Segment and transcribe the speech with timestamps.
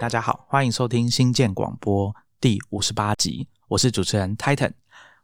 [0.00, 4.72] 大家好，欢迎收听新建广播第五十八集，我是主持人 Titan。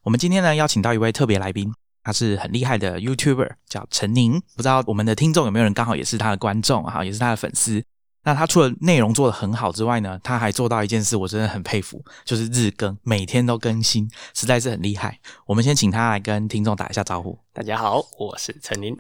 [0.03, 4.39] 我们今天呢邀请到一位特别来宾，他是很厉害的 YouTuber，叫陈宁。
[4.55, 7.83] 不知道我们的听众有没有人刚好也是他的观众哈，也是他的粉丝。
[8.23, 15.19] 那他除了内容做得很好之外呢，他还做到一件事，我真的很佩服，就是日更，每天都更新，实在是很厉害。
[15.47, 17.39] 我们先请他来跟听众打一下招呼。
[17.55, 18.95] 大家好，我是陈宁。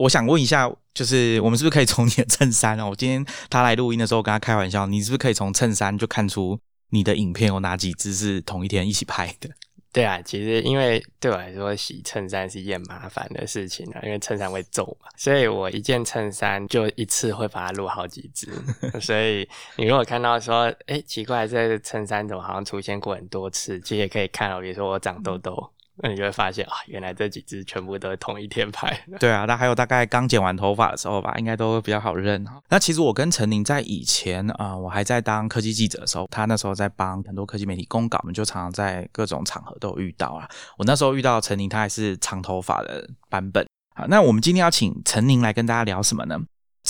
[0.00, 2.88] 我想问一下，就是我们是不是可以从你的衬衫哦？
[2.88, 6.58] 我今天他来录音的时候，我跟他开玩笑，你是不是可以从衬衫就看出
[6.88, 9.50] 你的影片有哪几支是同一天一起拍的？
[9.92, 18.48] 对啊，其实因为对我来说，洗衬衫是一件麻烦的事情啊，因为衬衫会皱嘛，所以我一件衬衫就一次会把它录好几支。
[19.02, 19.46] 所以
[19.76, 23.78] 你如果看到说，哎，奇怪，这个衬衫怎么好像出现过很多次？
[23.80, 25.70] 其实也可以看哦，比如说我长痘痘。
[26.02, 29.18] 那你就会发现啊，原来这几只全部都是同一天拍的。
[29.18, 32.60] 对啊，那还有大概刚剪完头发的时候吧，应该都比较好认哈。
[32.68, 40.48] 那其实我跟陈宁在以前啊，我还在当科技记者的时候，他那时候在帮很多科技媒体公稿，我们就常常在各种场合都有遇到啊。
[40.78, 43.66] 我那时候遇到陈宁，他还是长头发的版本。
[43.94, 46.38] 好，那我们今天要请陈宁来跟大家聊什么呢？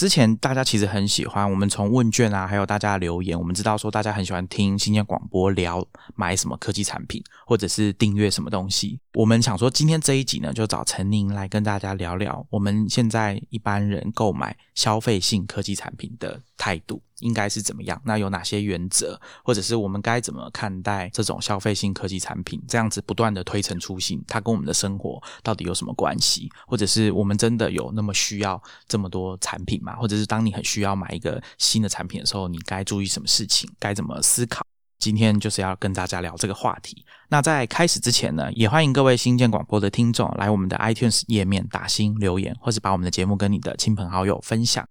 [0.01, 8.99] 之前大家其实很喜欢我们从问卷啊，还有大家的留言，我们知道说大家很喜欢听新鲜广播聊买什么科技产品，或者是订阅什么东西。
[9.15, 17.03] 我们想说今天这一集呢，就找陈宁来跟大家聊聊我们现在一般人购买消费性科技产品的态度。
[17.21, 18.01] 应该是怎么样？
[18.03, 22.59] 那有哪些原则，或者是我们该怎么看待这种消费性科技产品？
[22.67, 26.51] 这样子不断的推陈出新，它跟我们的生活到底有什么关系？
[26.67, 29.97] 或者是我们真的有那么需要这么多产品吗？
[29.97, 33.71] 或者是当你很需要买一个新的产品的时候，你该注意什么事情？
[33.79, 34.65] 该怎么思考？
[35.01, 37.05] 今天就是要跟大家聊这个话题。
[37.31, 44.87] 那在开始之前呢，也欢迎各位新建广播的听众来我们的 iTunes 页面打新留言，或是把我们的节目跟你的亲朋好友分享。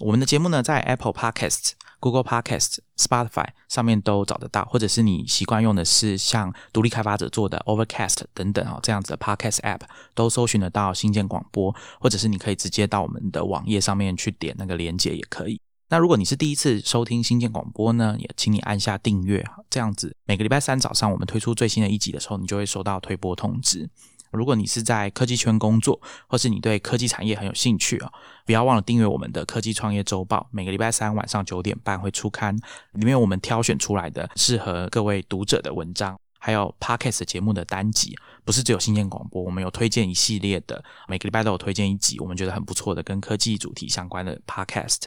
[0.00, 9.82] 我们的节目呢，在 Apple Podcast、Google Podcast、Spotify 上面都找得到，或者是你习惯用的是像独立开发者做的 Overcast 等等啊这样子的 Podcast App，
[10.14, 15.60] 都搜寻得到新建广播，或者是你可以直接到我们的网页上面去点那个连接也可以。
[15.92, 23.86] 那如果你是第一次收听新建广播呢，也请你按下订阅这样子每个礼拜三早上我们推出最新的一集的时候，你就会收到推播通知。
[24.30, 28.10] 如果你是在科技圈工作，或是你对科技产业很有兴趣啊，
[28.46, 30.48] 不要忘了订阅我们的科技创业周报。
[30.50, 32.56] 每个礼拜三晚上九点半会出刊，
[32.92, 38.16] 里面我们挑选出来的适合各位读者的文章，还有 podcast 节目的单集，
[38.46, 45.02] 不是只有新建广播，我们有推荐一系列的，每个礼拜都有推荐一集，我们觉得很不错的跟科技主题相关的 podcast。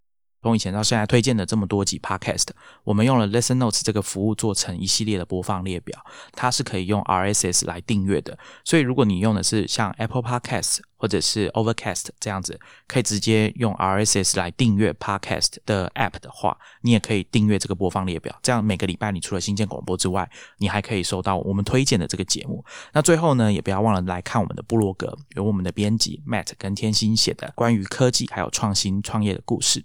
[0.46, 2.50] 从以前到现在推荐的这么多集 Podcast，
[2.84, 6.00] 我们用了 Listen Notes 这个服务做成一系列的播放列表，
[6.34, 8.38] 它是可以用 RSS 来订阅的。
[8.64, 18.38] 所以如果你用的是像 Apple Podcast 或者是 Overcast 这样子，可以直接用 RSS 来订阅 Podcast 的 App 的话，你也可以订阅这个播放列表。
[18.44, 20.30] 这样每个礼拜你除了新建广播之外，
[20.60, 22.64] 你还可以收到我们推荐的这个节目。
[22.94, 29.82] 那最后呢，也不要忘了来看我们的部落格，有我们的编辑 Matt 跟天心写的关于科技还有创新创业的故事。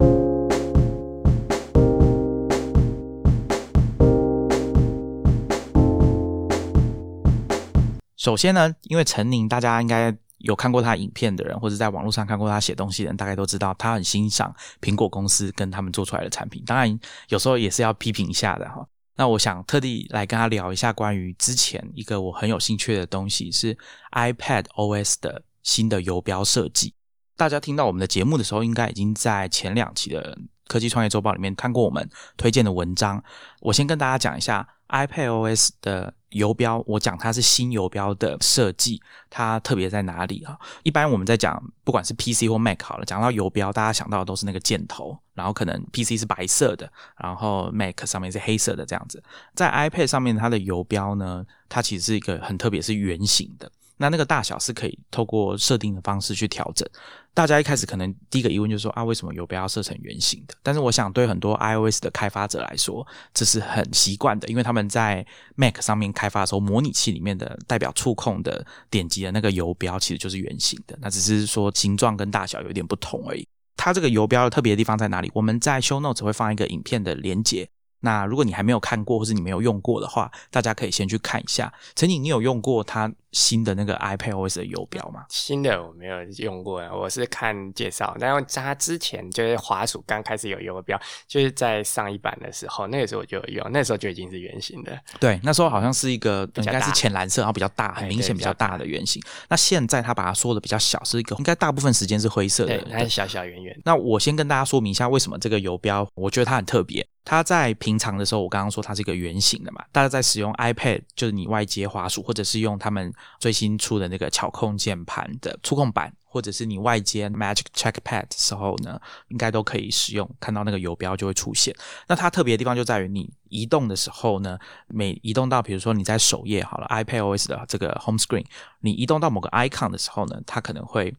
[8.20, 16.62] 首先呢，因为陈宁，大家应该有看过他影片的人，或者在网络上看过他写东西的人，大概都知道他很欣赏苹果公司跟他们做出来的产品。
[16.66, 18.86] 当然，有时候也是要批评一下的哈。
[19.16, 23.74] 那我想特地来跟他聊一下关于之前一个我很有兴趣的东西，是
[24.12, 26.92] iPad OS 的新的游标设计。
[27.38, 30.36] 大家听到我们的节目的时候，应该已经在前两期的
[30.68, 33.24] 科技创业周报里面看过我们推荐的文章。
[33.60, 36.14] 我先跟大家讲一下 iPad OS 的。
[36.30, 40.56] 游标，我讲它是新游标的设计，它特别在哪里啊？
[40.84, 49.20] 一般我们在讲，不管是 PC 或 Mac 好了，讲到游标，大家想到的都是那个箭头，然后可能 PC 是白色的，然后 Mac 上面是黑色的这样子。
[49.56, 53.68] 在 iPad 上面，它的游标呢，它其实是一个很特别，是圆形的。
[54.00, 56.88] 那那个大小是可以透过设定的方式去调整。
[57.34, 60.54] 大家一开始可能第一个疑问就是说啊，为什么游标要设成圆形的？
[60.62, 65.24] 但是我想对很多 iOS 的开发者来说，这是很习惯的，因为他们在
[65.54, 73.46] Mac 上面开发的时候，模拟器里面的代表触控的点击的那个游标其实就是圆形的，那只是说形状跟大小有点不同而已。
[73.76, 75.30] 它这个游标的特别的地方在哪里？
[75.34, 77.68] 我们在 Show Notes 会放一个影片的连接。
[78.00, 81.72] 那如果你还没有看过，或是你没有用过的话，大家可以先去看一下。
[81.94, 85.24] 陈景，你有用过它新的那个 iPad OS 的游标吗？
[85.28, 88.16] 新的我没有用过，我是看介绍。
[88.18, 94.98] 但是它之前就是滑鼠刚开始有游标，就是在上一版的时候，那个时候我就有用，那时候就已经是圆形的。
[95.20, 99.22] 对，那时候好像是一个应该是浅蓝色，然后比较大，很明显比较大的圆形。
[99.48, 103.78] 那现在它把它缩的比较小，是一个应该大部分时间是灰色的，它小小圆圆。
[103.84, 107.06] 那我先跟大家说明一下，为什么这个游标，我觉得它很特别。
[107.24, 121.76] 它在平常的时候，我刚刚说它是一个圆形的嘛，大家在使用 iPad，就是你外接滑鼠，或者是用他们最新出的那个巧控键盘的触控板，或者是你外接 Magic Trackpad 的时候呢，应该都可以使用，看到那个游标就会出现。
[122.08, 124.58] 那它特别的地方就在于你移动的时候呢，
[124.88, 128.46] 每移动到比如说你在首页好了，iPadOS 的这个 Home Screen，
[128.80, 131.14] 你移动到某个 icon 的时候呢，它可能会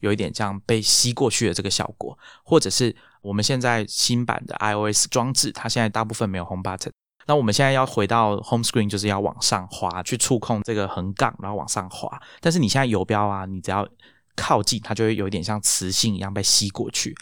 [0.00, 2.94] 有一点这样被吸过去的这个效果，或者是。
[3.26, 6.90] 我们现在新版的 iOS 装置，它现在大部分没有 Home Button。
[7.26, 12.08] 那我们现在要回到 Home Screen，就是要往上滑去触控这个横杠，然后往上滑。
[12.40, 13.86] 但是你现在游标啊，你只要
[14.36, 17.12] 靠近它，就会有一点像磁性一样被吸过去。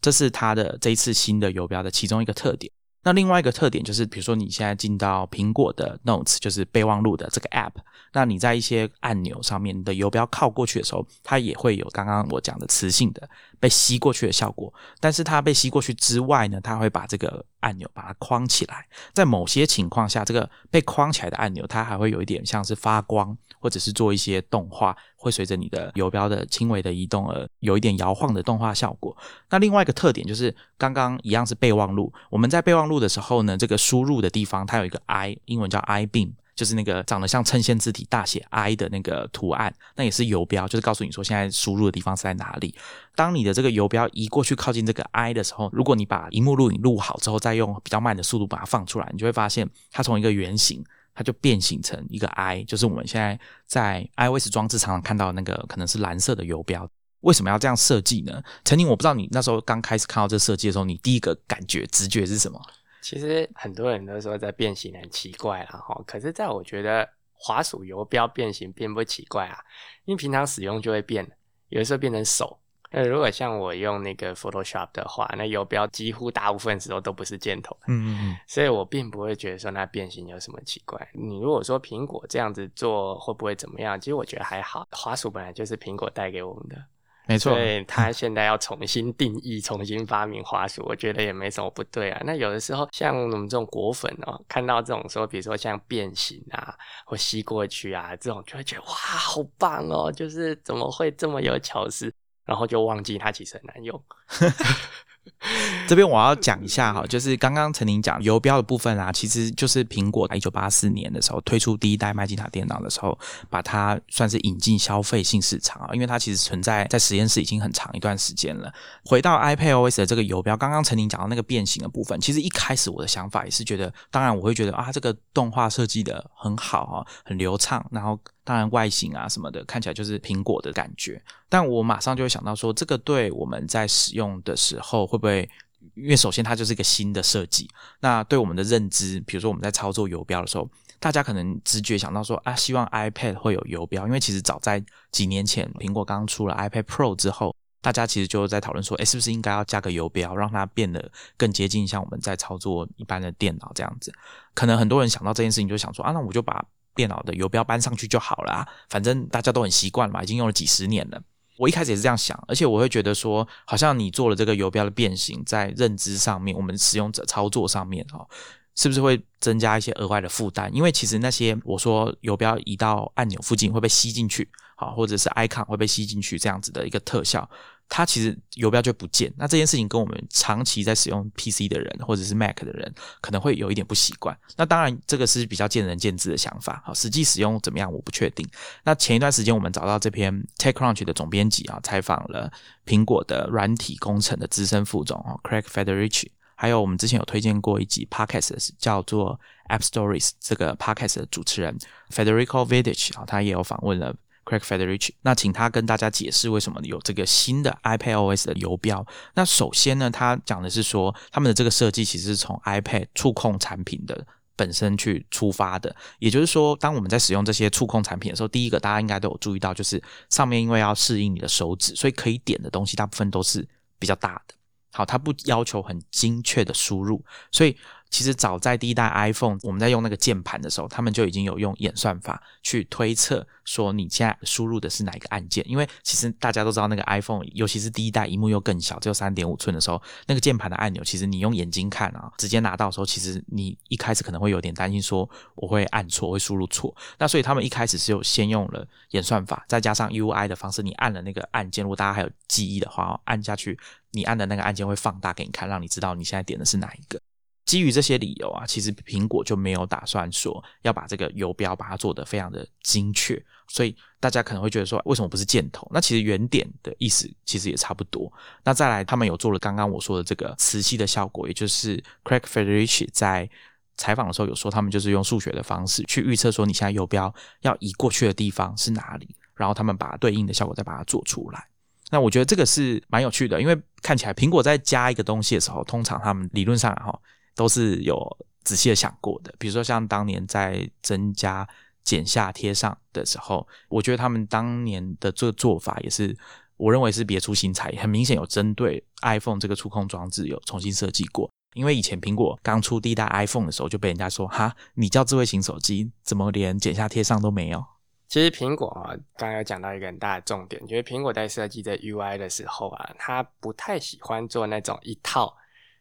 [0.00, 2.72] 这是它的这一次新的游标的其中一个特点。
[3.02, 7.72] 那另外一个特点就是，比如说你现在进到苹果的 Notes，就是备忘录的这个 App，
[8.16, 13.28] 那你在一些按钮上面你的游标靠过去的时候，它也会有刚刚我讲的磁性的
[13.60, 14.72] 被吸过去的效果。
[14.98, 18.86] 但是它被吸过去之外呢，它会把这个按钮把它框起来。
[19.12, 24.96] 在某些情况下，这个被框起来的按钮，它还会有一点像是发光，或者是做一些动画。
[25.18, 29.14] 会随着你的游标的轻微的移动而有一点摇晃的动画效果。
[29.50, 32.10] 那另外一个特点就是，刚刚一样是备忘录。
[32.30, 42.74] 我们在备忘录的时候呢，这个输入的地方它有一个 i，英文叫 i beam，就是那个长得像衬线字体大写 i 的那个图案，那也是游标，就是告诉你说现在输入的地方是在哪里。
[43.14, 50.82] 当你的这个游标移过去靠近这个 i 的时候，如果你把荧幕录影录好之后，再用比较慢的速度把它放出来，你就会发现它从一个圆形。
[51.18, 56.86] 它就变形成一个 i，就是我们现在在 iOS 装置常常看到那个可能是蓝色的游标。
[57.20, 58.42] 为什么要这样设计呢？
[58.66, 62.60] 陈宁，我不知道你那时候刚开始看到这设计的时候，你第一个感觉直觉是什么？
[63.06, 69.60] 其实很多人都说在变形很奇怪了哈，可是在我觉得滑鼠游标变形并不奇怪啊，
[70.06, 71.24] 因为平常使用就会变，
[71.68, 72.58] 有的时候变成手。
[72.90, 81.08] 那如果像我用那个 Photoshop 的话，那游标几乎大部分时候都不是箭头，嗯嗯嗯，所以我并不会觉得说那变形有什么奇怪。
[81.12, 84.00] 你如果说苹果这样子做会不会怎么样？
[84.00, 86.84] 其实我觉得还好，滑鼠本来就是苹果带给我们的，
[87.26, 87.54] 没错。
[87.54, 92.22] 对，他现在要重新定义、重新发明滑鼠，我觉得也没什么不对啊。
[92.24, 96.74] 那有的时候像我们这种果粉哦，看到这种说，比如说像变形啊
[97.04, 100.10] 或吸过去啊这种，就会觉得哇，好棒哦！
[100.12, 102.12] 就是怎么会这么有巧思？
[102.44, 104.00] 然后就忘记它其实很难用。
[105.86, 113.18] 这边我要讲一下哈，就是刚刚陈宁讲游标的部分啊，其实就是苹果在一九八四年的时候推出第一代麦金塔电脑的时候，
[113.48, 118.72] 把它算是引进消费性市场啊，因为它其实存在在实验室已经很长一段时间了。
[119.04, 135.04] 回到 iPadOS 的这个游标，刚刚陈宁讲到那个变形的部分，其实一开始我的想法也是觉得，当然我会觉得啊，这个动画设计的很好啊，很流畅，然后当然外形啊什么的看起来就是苹果的感觉，但我马上就会想到说，这个对我们在使用的时候。
[135.06, 135.48] 会不会？
[135.94, 137.68] 因为首先它就是一个新的设计，
[138.00, 154.12] 那对我们的认知，比如说我们在操作游标的时候，大家可能直觉想到说啊，希望 iPad 会有游标，因为其实早在几年前，苹果刚出了 iPad Pro 之后，大家其实就在讨论说，哎，是不是应该要加个游标，让它变得更接近像我们在操作一般的电脑这样子？
[154.54, 156.64] 可能很多人想到这件事情，就想说啊，那我就把
[156.96, 161.22] 电脑的游标搬上去就好了，反正大家都很习惯嘛，已经用了几十年了。
[161.58, 168.26] 我一开始也是这样想，而且我会觉得说，好像你做了这个游标的变形，在认知上面，我们使用者操作上面，哈，
[168.74, 170.70] 是不是会增加一些额外的负担？
[170.72, 177.48] 因为其实那些我说游标移到按钮附近会被吸进去，好，或者是 icon 会被吸进去这样子的一个特效。
[177.88, 184.36] 它其实游标就不见，那这件事情跟我们长期在使用 PC 的人或者是 Mac 的人可能会有一点不习惯。
[184.56, 186.82] 那当然，这个是比较见仁见智的想法。
[186.84, 188.46] 好，实际使用怎么样，我不确定。
[188.84, 192.50] 那前一段时间，我们找到这篇 TechCrunch 的总编辑啊，采访了
[192.84, 196.26] 苹果的软体工程的资深副总啊，Craig Federici，
[196.56, 201.78] 还有我们之前有推荐过一集 Podcast 叫做 App Stories 这个 Podcast 的主持人
[202.10, 204.14] Federico Vidic 啊，他也有访问了。
[204.46, 209.04] Craig Federici，那请他跟大家解释为什么有这个新的 iPadOS 的游标。
[209.34, 214.24] 那首先呢，他讲的是说，他们的这个设计其实是从 iPad 触控产品的
[214.54, 215.94] 本身去出发的。
[216.20, 220.00] 也就是说，当我们在使用这些触控产品的时候，第一个大家应该都有注意到，就是
[220.30, 224.54] 上面因为要适应你的手指，所以可以点的东西大部分都是比较大的。
[224.92, 227.76] 好，它不要求很精确的输入，所以。
[228.08, 235.62] 其实早在第一代 iPhone，我们在用那个键盘的时候，他们就已经有用演算法去推测说你现在输入的是哪一个按键。
[235.68, 246.94] 因为其实大家都知道，那个 iPhone，尤其是第一代，荧幕又更小，只有三点五寸的时候，那个键盘的按钮，其实你用眼睛看啊，直接拿到的时候，其实你一开始可能会有点担心，说我会按错，会输入错。
[247.18, 253.78] 那所以他们一开始是有先用了演算法，再加上 UI 的方式，你按了那个按键，如果大家还有记忆的话，按下去，
[254.12, 257.20] 你按的那个按键会放大给你看，让你知道你现在点的是哪一个。
[257.66, 265.90] 基于这些理由啊，其实苹果就没有打算说要把这个游标把它做得非常的精确，所以大家可能会觉得说，为什么不是箭头？
[265.92, 268.32] 那其实圆点的意思其实也差不多。
[268.62, 273.50] 那再来，他们有做了刚刚我说的这个磁吸的效果，也就是 Craig Federich 在
[273.96, 281.66] 采访的时候有说，他们就是用数学的方式去预测说你现在游标要移过去的地方是哪里，然后他们把对应的效果再把它做出来。
[282.10, 287.18] 那我觉得这个是蛮有趣的，因为看起来苹果在加一个东西的时候，通常他们理论上哈。
[287.56, 288.16] 都是有
[288.62, 291.66] 仔细的想过的，比如说像当年在增加
[292.04, 296.36] 剪下贴上的时候，我觉得他们当年的这个做法也是，
[296.76, 301.50] 我认为是别出心裁，很明显有针对 iPhone 这个触控装置有重新设计过。
[301.74, 307.84] 因为以前苹果刚出第一代 iPhone 的时候，就被人家说哈，你叫智慧型手机，怎么连剪下贴上都没有？
[308.28, 315.56] 其实苹果啊，刚刚有讲到一个很大的重点，就是苹果在设计这 UI 的时候啊，它不太喜欢做那种一套。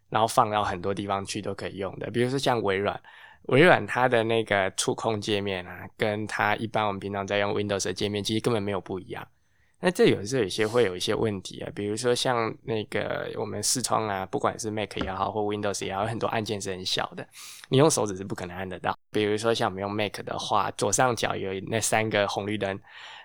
[0.09, 2.99] 然后放到很多地方去都可以用的，比如说像微软，
[3.47, 9.27] 微软它的那个触控界面啊，跟它一般我们平常在用 Windows 的界面，其实根本没有不一样。
[9.81, 17.27] 那这有时候有些会有一些问题啊，比如说像那个我们视窗啊，不管是 Mac 也好或 Windows 也好，有很多按键是很小的，
[17.69, 18.97] 你用手指是不可能按得到。
[19.11, 22.79] 比如说像我们用 Mac 的话，左上角有那三个红绿灯。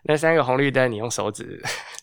[0.05, 1.63] 那三个红绿灯，你用手指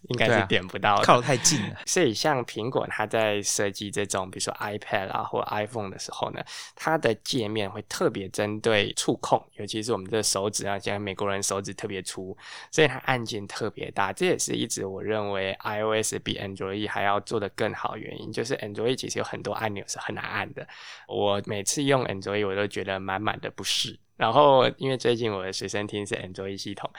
[0.09, 1.77] 应该是点不到，靠得太近了。
[1.85, 6.43] 所以像苹果，它在设计这种，比如说 iPad 啊或 iPhone 的时候呢，
[6.75, 12.37] 它的界面会特别针对触控，尤其是我们的手指啊，像美国人手指特别粗，
[12.71, 14.13] 所以它按键特别大。
[14.13, 20.67] 这也是一直我认为 iOS 比 Android 还要做得更好原因，就是 Android 其实有很多按钮是很难按的。
[21.07, 23.99] 我每次用 Android 我都觉得满满的不适。
[24.15, 26.89] 然后因为最近我的随身听是 Android 系统。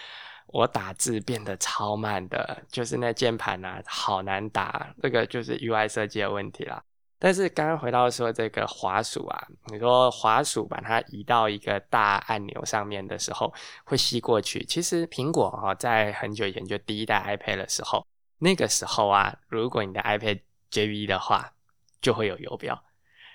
[0.49, 4.95] 我打字变得超慢的，就是那键盘啊，好难打。
[5.03, 6.83] 这个就是 UI 设计的问题啦。
[7.21, 13.53] 但是刚刚回到说这个滑鼠啊，你说滑鼠把它移到一个大按钮上面的时候，
[13.85, 14.65] 会吸过去。
[14.65, 18.07] 其实苹果啊，在很久以前就第一代 iPad 的时候，
[18.39, 20.41] 那个时候啊，如果你的 iPad
[20.71, 21.53] JV 的话，
[22.01, 22.81] 就会有游标。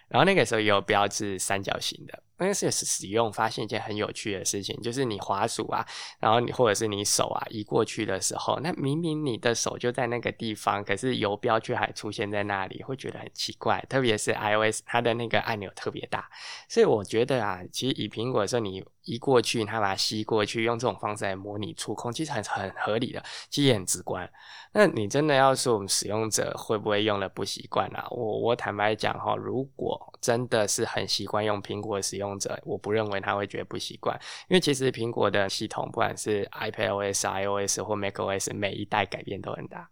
[0.08, 2.24] 然后那个时候游标是三角形的。
[2.44, 5.86] 那是使用发现一件很有趣的事情，就是你滑鼠啊，
[6.20, 13.84] 然后你或者是你手啊移过去的时候，那明明你的手就在那个地方，可是游标却还出现在那里，会觉得很奇怪。
[13.90, 16.30] 特别是 iOS，它的那个按钮特别大，
[16.68, 24.30] 所以我觉得啊，其实以苹果说你移过去，它把它吸过去，用这种方式来模拟触控，其实很很合理的，其实也很直观。
[24.76, 28.08] 那你真的要说我们使用者会不会用了不习惯啊？
[28.10, 39.90] 我我坦白讲哈，如果真的是很习惯用苹果使用者，我不认为他会觉得不习惯，因为其实苹果的系统，不管是 iPadOS、iOS 或 macOS，每一代改变都很大。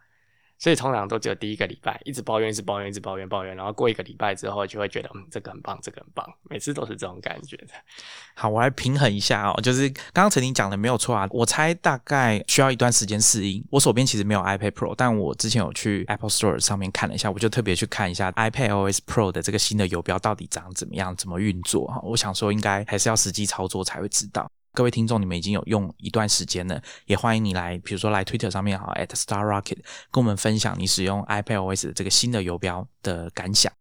[0.61, 7.57] 所以通常都只有第一个礼拜一直抱怨，一直抱怨，一直抱怨，抱怨，然后过一个礼拜之后就会觉得，嗯，这个很棒，这个很棒，每次都是这种感觉。
[8.35, 13.65] 好，我来平衡一下哦，就是刚刚陈婷讲的没有错啊，我猜大概需要一段时间适应。
[13.71, 21.99] 我手边其实没有 iPad Pro，但我之前有去 Apple Store 上面看了一下，我就特别去看一下 iPadOS Pro 的这个新的游标到底长怎么样，怎么运作哈。
[22.03, 24.47] 我想说，应该还是要实际操作才会知道。
[24.73, 29.79] 各位听众，你们已经有用一段时间了，也欢迎你来，比如说来 Twitter 上面哈，at Star Rocket，
[30.11, 33.71] 跟我们分享你使用 iPadOS 的这个新的游标的感想。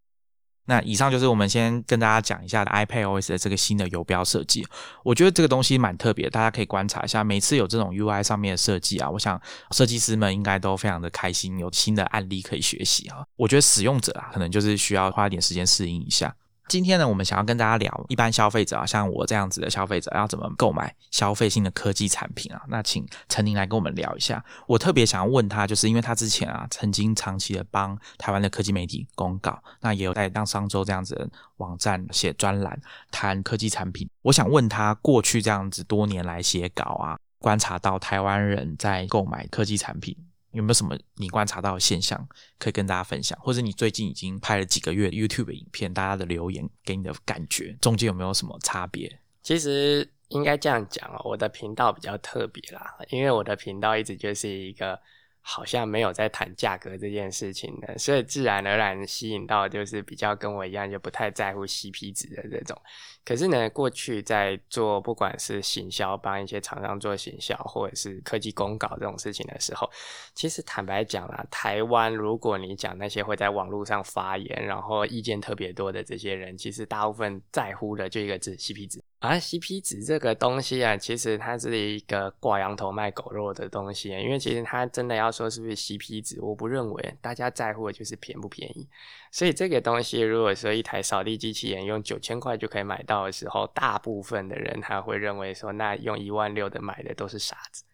[0.66, 4.64] 那以上就是我们先跟大家讲一下 iPadOS 的这个新的游标设计。
[5.02, 7.24] 我觉得这个东西蛮特别，大家可以观察一下。
[7.24, 9.40] 每次有这种 UI 上面的设计啊，我想
[9.72, 13.24] 设计师们应该都非常的开心，有新的案例可以学习哈。
[13.36, 16.34] 我觉得使用者啊，可能就是需要花一点时间适应一下。
[16.70, 22.62] 今天呢，我们想要跟大家聊一般消费者啊，像我这样子的消费者要怎么购买消费性的科技产品啊？
[22.68, 24.44] 那请陈宁来跟我们聊一下。
[24.68, 34.08] 我特别想要问他，就是因为他之前啊，曾经长期的帮台湾的科技媒体公告，那也有在当商周这样子的网站写专栏谈科技产品。
[34.22, 40.16] 我想问他，过去这样子多年来写稿啊，观察到台湾人在购买科技产品。
[40.52, 42.28] 有没有什么你观察到的现象
[42.58, 43.38] 可以跟大家分享？
[43.40, 49.20] 或者你最近已经拍了几个月 YouTube 影片，大家的留言给你的感觉，中间有没有什么差别？
[49.42, 55.00] 其实应该这样讲哦，我的频道比较特别啦，因为我的频道一直就是一个。
[55.42, 62.80] 好像没有在谈价格这件事情的，所以自然而然吸引到就是比较跟我一样就不太在乎 CP 值的这种。
[63.24, 69.90] 可是呢，过去在做不管是行销帮一些厂商做行销，或者是科技公告这种事情的时候，
[70.34, 79.02] 其实坦白讲啦，台湾如果你讲那些会在网络上发言，然后意见特别多的这些人，其实大部分在乎的就一个字 CP 值。
[79.20, 88.88] 啊，CP 值这个东西啊，其实它是一个挂羊头卖狗肉的东西，因为其实它真的要说是不是 CP 值，我不认为，大家在乎的就是便不便宜。
[89.30, 97.84] 所以这个东西，如果说一台扫地机器人用九千块就可以买到的时候，大部分的人他会认为说，那用一万六的买的都是傻子，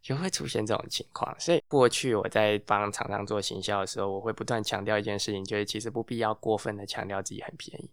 [0.00, 1.34] 就会出现这种情况。
[1.40, 7.90] 所以过去我在帮厂商做行销的时候，我会不断强调一件事情，就是其实不必要过分的强调自己很便宜。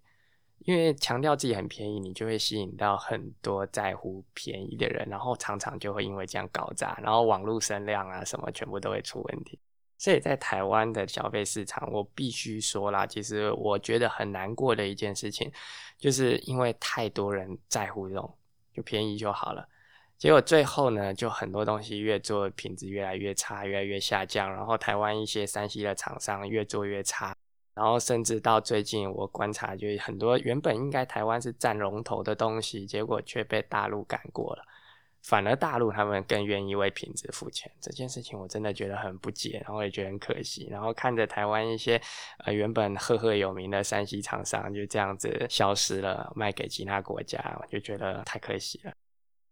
[0.59, 9.59] 因为强调自己很便宜，你就会吸引到很多在乎便宜的人，然后常常就会因为这样搞砸，然后网络声量啊什么全部都会出问题。
[9.97, 15.51] 所以在台湾的消费市场，我必须说啦，其实我觉得很难过的一件事情，
[15.97, 18.35] 就是因为太多人在乎这种
[18.73, 19.65] 就便宜就好了，
[20.17, 27.35] 结果最后呢，就很多东西越做品质越来越差，越来越下降，然后台湾一些山西的厂商越做越差。
[27.75, 34.63] 然后甚至到最近，我观察，就很多原本应该台湾是占龙头的东西，结果却被大陆赶过了。
[35.21, 40.67] 反而大陆他们更愿意为品质付钱，这件事情我真的觉得很不解，然后也觉得很可惜。
[40.69, 41.99] 然后看着台湾一些
[42.45, 48.93] 呃原本赫赫有名的山西厂商就这样子消失了，卖给其他国家，我就觉得太可惜了。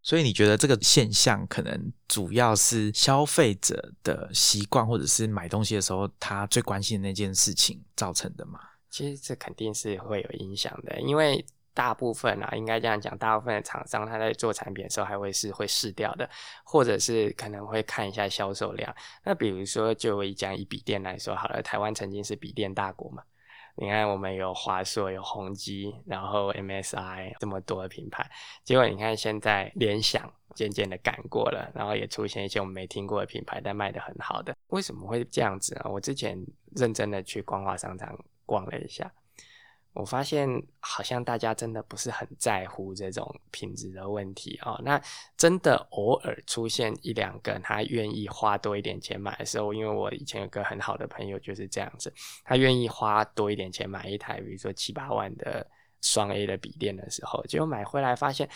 [0.03, 8.59] 所以你觉得这个现象可能主要是消费者的习惯，或者是买东西的时候他最关心的那件事情造成的吗？
[8.89, 11.43] 其实这肯定是会有影响的，因为
[11.73, 16.29] 大部分啊，应该这样讲，大部分的厂商他在做产品的时候还会是会试掉的，
[16.63, 18.93] 或者是可能会看一下销售量。
[19.23, 23.23] 那比如说，就以讲以笔电来说好了，台湾曾经是笔电大国嘛。
[23.75, 28.29] 你看，我们有华硕、有宏基，然后 MSI 这么多的品牌，
[28.63, 34.55] 结果你看现在联想渐渐的赶过了，然后也出现一些我们没听过的品牌，但卖的很好的。
[34.67, 35.89] 为什么会这样子啊？
[35.89, 36.37] 我之前
[36.75, 38.15] 认真的去光华商场
[38.45, 39.11] 逛了一下。
[39.93, 44.81] 我发现好像大家真的不是很在乎这种品质的问题哦。
[44.83, 44.99] 那
[45.37, 52.11] 真的偶尔出现一两个他愿意花多一点钱买的时候，因为我以前有个很好的朋友就是这样子，
[52.43, 55.65] 他愿意花多一点钱买一台，比如说七八万的
[56.01, 58.49] 双 A 的笔电的时候，结果买回来发现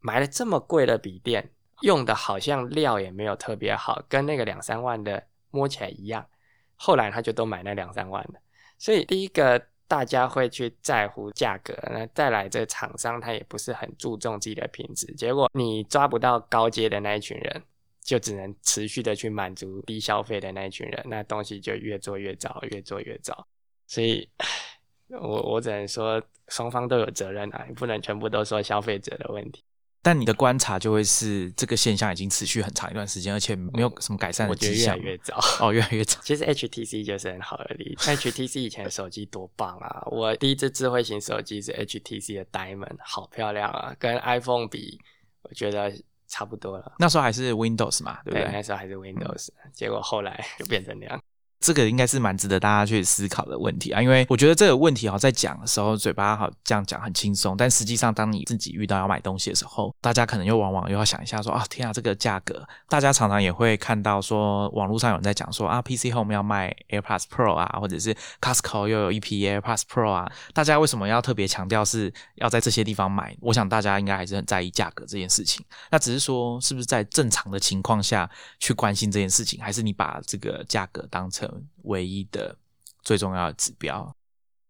[0.00, 6.26] 买了这么贵的笔电，用的好像料也没有特别好，跟那个两三万的摸起来一样。
[6.74, 8.38] 后来他就都买那两三万的，
[8.76, 9.68] 所以第一个。
[9.88, 17.62] 大家会去在乎价格，那再来这厂商他也不是很注重自己的品质，结果你抓不到高阶的那一群人，
[18.02, 23.46] 就只能持续的去满足低消费的那一群人，那东西就越做越糟，越做越糟。
[23.86, 24.28] 所以，
[25.08, 29.62] 我我只能说双方都有责任啊，不能全部都说消费者的问题。
[30.06, 34.96] 但你的观察就会是这个现象已经持续很长一段时间，而且没有什么改善的迹象。
[34.96, 36.20] 越来越早哦，越来越早。
[36.22, 38.08] 其实 HTC 就是很好的例子。
[38.08, 40.06] HTC 以前手机多棒啊！
[40.12, 43.96] 我第一只智慧型手机是 HTC 的 Diamond，好漂亮啊！
[43.98, 44.96] 跟 iPhone 比，
[45.42, 45.92] 我觉得
[46.28, 46.92] 差不多了。
[47.00, 48.48] 那时候还是 Windows 嘛，对不对？
[48.52, 51.20] 那时候还是 Windows，结果后来就变成那样。
[51.58, 73.36] 这个应该是蛮值得大家去思考的问题啊，因为我觉得这个问题哈，在讲的时候嘴巴好这样讲很轻松，但实际上当你自己遇到要买东西的时候，大家可能又往往又要想一下说啊，天啊，这个价格，大家常常也会看到说网络上有人在讲说啊，PC Home 要卖 AirPods Pro 啊，或者是 Costco 又有一批 AirPods Pro 啊，大家为什么要特别强调是要在这些地方买？
[73.40, 75.64] 我想大家应该还是很在意价格这件事情。
[75.90, 78.28] 那只是说是不是在正常的情况下
[78.60, 81.45] 去关心这件事情，还是你把这个价格当成？
[81.82, 82.56] 唯一的
[83.02, 84.15] 最重要的指标。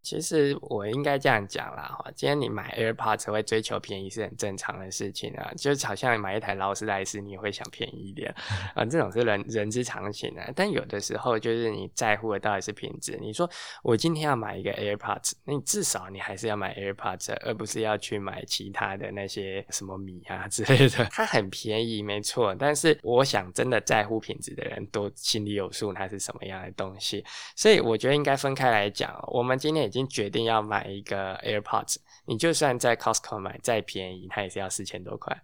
[0.06, 8.32] 其实我应该这样讲啦，哈，今天你买 AirPods 会追求便宜是很正常的事情啊，就好像买一台劳斯莱斯，你会想便宜一点
[8.76, 10.48] 啊，这种是人人之常情啊。
[10.54, 13.18] 但有的时候就是你在乎的到底是品质。
[13.20, 13.50] 你说
[13.82, 21.04] 我今天要买一个 AirPods，那你至少你还是要买 AirPods，而不是要去买其他的那些什么米啊之类的。
[21.06, 27.24] 它很便宜，没错，但是我想真的在乎品质的人都心里有数，它是什么样的东西。
[27.56, 29.12] 所以我觉得应该分开来讲。
[29.32, 35.34] 我们今天已经已经决定要买一个 AirPods，你就算在 Costco 买再便宜，它也是要四千多块，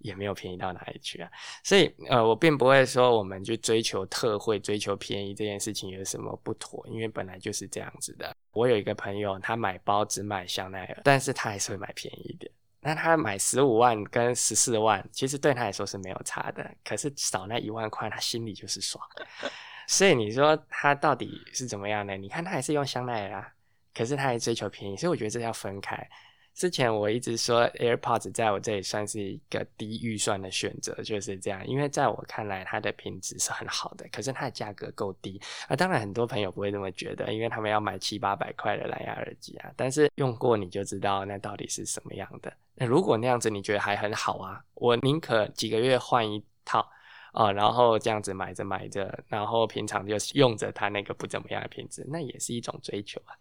[0.00, 1.30] 也没有便宜到哪里去啊。
[1.64, 8.36] 所以，呃，我并不会说我们去追求特惠、追求便宜这件事情有什么不妥，因为本来就是这样子的。
[8.52, 12.52] 我有一个朋友，他买包只买香奈儿，但是他还是会买便宜一点。
[12.82, 19.02] 那他买十五万跟十四万，其实对他来说是没有差的，可是少那一万块，他心里就是爽。
[19.88, 22.14] 所以你说他到底是怎么样呢？
[22.16, 23.52] 你看他还是用香奈儿啊。
[23.94, 26.08] 可是他还追求便宜，所以我觉得这要分开。
[26.54, 31.66] 之前我一直说 AirPods 在我这里算是一个低预算的选择，就是这样。
[31.66, 35.74] 因为在我看来，它的品质是很好的，可是它的价格够低啊。
[35.74, 39.72] 当然，很多朋友不会这么觉得，因为他们要买七八百块的蓝牙耳机啊。
[39.76, 42.52] 但是用过你就知道那到底是什么样的。
[42.74, 46.86] 那如果那样子你觉得还很好啊，我宁可几个月换一套
[47.32, 53.32] 啊，然后这样子买着买着，然后平常就用着它那个不怎么样的品质，那也是一种追求啊。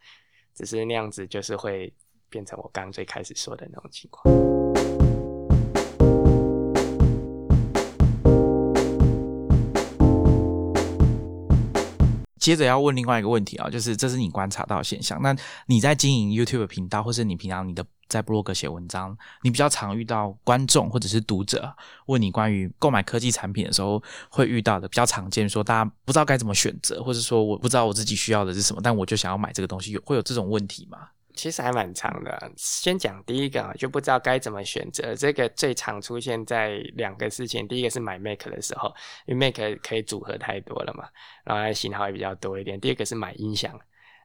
[0.54, 1.94] 只是那样子就是会。
[2.32, 5.21] 变成我刚最开始说的那种情况。
[12.42, 15.22] 接着要问另外一个问题啊，就是这是你观察到的现象。
[15.22, 15.34] 那
[15.68, 21.74] 你在经营 YouTube 频道，或是你平常你的在 blog 写文章，你比较常遇到观众或者是读者
[22.08, 30.98] 问你关于购买科技产品的时候，会遇到的比较常见，说大家不知道该怎么选择，或者说我不知道我自己需要的是什么，但我就想要买这个东西，有会有这种问题吗？
[31.36, 32.52] 其实还蛮长的。
[32.58, 35.16] 先讲第一个啊，就不知道该怎么选择。
[35.16, 38.94] 这个最常出现在两个事情，第一个是买 Mac 的时候，
[39.26, 41.08] 因为 Mac 可以组合太多了嘛，
[41.44, 42.80] 然后型号也比较多一点。
[42.80, 43.80] 第二个是买音响，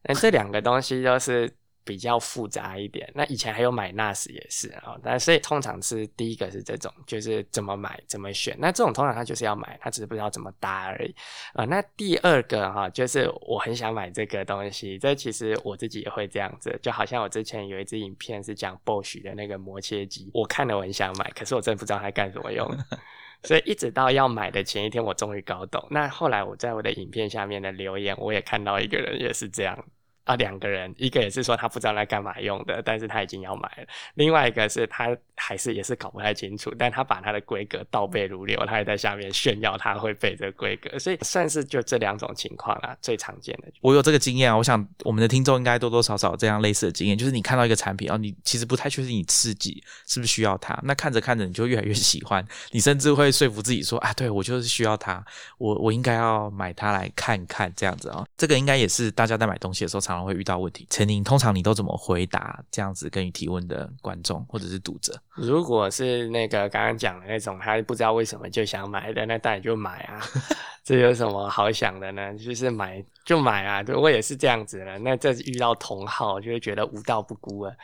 [0.05, 1.57] 那这两个东西都是。
[1.87, 11.15] 比较复杂一点，那以前还有买 NAS 也是啊，那所以通常是第一个是这种，就是怎么买怎么选，那这种通常他就是要买，他只是不知道怎么搭而已
[11.55, 11.65] 啊。
[11.65, 22.69] 那第二个哈，就是我很想买这个东西，这其实我自己也会这样子，就好像我之前有一支影片是讲 Bosch 的那个磨切机，我看了我很想买，可是我真的不知道它干什么用，
[23.45, 25.87] 所以一直到要买的前一天，我终于搞懂。
[25.91, 29.85] 那后来我在我的影片下面的留言，我也看到一个人也是这样。
[30.27, 33.85] 啊，两个人，一个也是说他不知道来干嘛用的，但是他已经要买了；
[34.15, 43.69] 另外一个是他还是也是搞不太清楚，但他把他的规格倒背如流，他也在下面炫耀他会背这个规格，所以算是就这两种情况啊，最常见的。
[43.81, 55.25] 我有这个经验啊，我想我们的听众应该多多少少这样类似的经验，就是你看到一个产品啊，你其实不太确定你自己是不是需要它，那看着看着你就越来越喜欢，你甚至会说服自己说啊，对我就是需要它，
[55.59, 60.16] 我我应该要买它来看看这样子啊，这个应该也是大家在买东西的时候常。
[60.17, 65.13] 常会遇到问题，陈宁，通常你都怎么回答这样子跟你提问的观众或者是读者？
[65.35, 70.21] 如果是那个刚刚讲的那种，他不知道为什么就想买的，那当然就买啊，
[70.83, 72.35] 这有什么好想的呢？
[72.39, 74.99] 就是买就买啊，我也是这样子的。
[75.01, 77.75] 那这遇到同好，就会觉得无道不孤啊，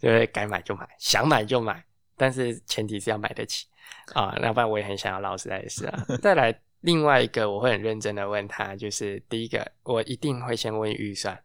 [0.00, 1.82] 就会该买就买，想买就买，
[2.16, 3.66] 但是前提是要买得起
[4.14, 6.06] 啊，那不然我也很想要劳斯莱斯啊。
[6.20, 11.38] 再来另外一个，我会很认真的问他，就是第一个，我一定会先问预算。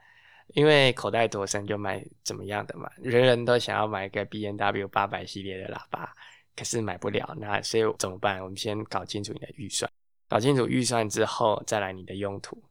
[0.49, 6.13] 因为口袋多深就买怎么样的嘛，人人都想要买个 B N W 八百系列的喇叭，
[6.55, 8.41] 可是买不了，那所以怎么办？
[8.43, 9.89] 我们先搞清楚你的预算，
[10.27, 12.61] 搞清楚预算之后再来你的用途，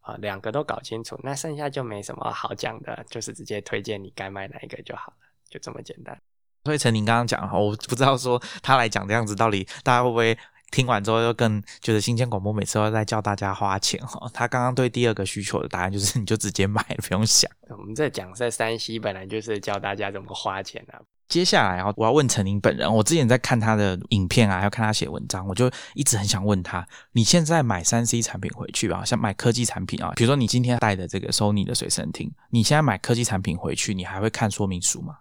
[0.00, 5.16] 啊，两个都搞清楚，那剩下就没什么好讲的，就是直接推荐你该买哪一个就好了，
[5.48, 6.20] 就这么简单。
[6.64, 10.36] 所以陈宁刚刚讲哈，我不知道说他来讲这样子，到底大家会不会？
[10.70, 17.50] 听完之后又更觉得新鲜广播每次都在叫大家花钱哈， 他刚刚对第二个需求的答案就是你就直接买，不用想。
[17.70, 21.00] 我们在讲在山西本来就是教大家怎么花钱啊。
[21.28, 35.18] 接下来啊，我要问陈宁本人，我之前在看他的影片啊，还有看他写文章，我就一直很想问他，你现在买三 C 产品回去吧，像买科技产品啊，比如说你今天带的这个 Sony 的随身听，你现在买科技产品回去，你还会看说明书吗？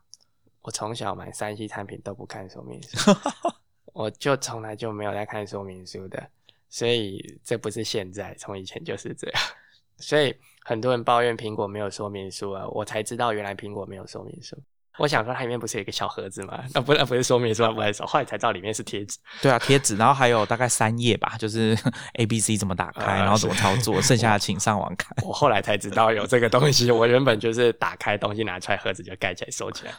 [0.64, 3.12] 我从小买三 C 产品都不看说明书。
[3.93, 6.30] 我就从来就没有在看说明书的，
[6.69, 9.41] 所以这不是现在，从以前就是这样。
[9.97, 14.58] 所以很多人抱怨苹果没有说明书啊，我才知道原来苹果没有说明书。
[15.00, 16.60] 我想说它里面不是有一个小盒子吗？
[16.76, 19.18] 那不那不是说明书，不好意思，后来才知道里面是贴纸。
[19.42, 21.76] 对啊，贴纸，然后还有大概三页吧，就是
[22.20, 25.16] A B C 怎么打开，然后怎么操作，剩下的请上网看。
[25.24, 29.92] 我后来才知道有这个东西，我原本就是打开东西拿出来，盒子就盖起来收起来。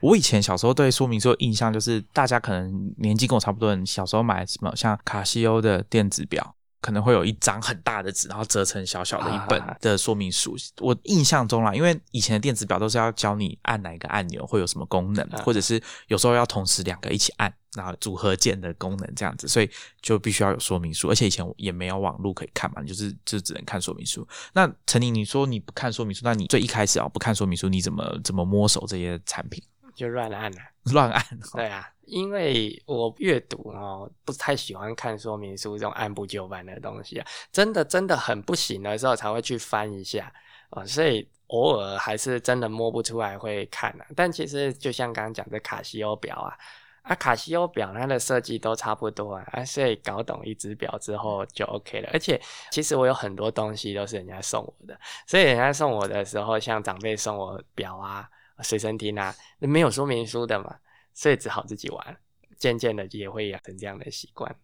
[0.00, 6.55] 我以前小时候对说明书的印象就是，大家可能年纪跟我差不多，人小时候买什么像卡西欧的电子表。
[6.86, 10.56] 可能会有一张很大的纸，然后折成小小的一本的说明书。
[10.78, 19.68] 我印象中啦，因为以前的电子表都是要教你按哪一个按钮会有什么功能，或者是有时候要同时两个一起按，然后组合键的功能这样子，所以
[20.00, 21.08] 就必须要有说明书。
[21.10, 24.24] 而且以前也没有网络可以看嘛，就是就只能看说明书。
[24.52, 29.60] 那陈宁，你说你不看说明书，那你最一开始啊不看说明书，你怎么怎么摸手这些产品？
[29.96, 30.58] 就乱按了，
[30.92, 31.26] 乱按。
[31.54, 31.88] 对啊。
[32.06, 40.32] 因为我阅读哦，不太喜欢看说明书这种按部就班的东西啊，真的真的很不行的时候才会去翻一下
[40.70, 44.06] 啊，所以偶尔还是真的摸不出来会看啊。
[44.14, 46.56] 但其实就像刚刚讲的卡西欧表啊，
[47.02, 52.10] 啊卡西欧表它的设计都差不多啊，啊所以搞懂一只表之后就 OK 了。
[52.12, 52.40] 而且
[52.70, 58.28] 其实我有很多东西都是人家送我的，所以人家送我的时候，像长辈送我表啊。
[58.62, 60.74] 随身听啊，没有说明书的嘛，
[61.16, 62.16] 所以只好自己玩。
[62.56, 64.54] 渐渐的也会养成这样的习惯。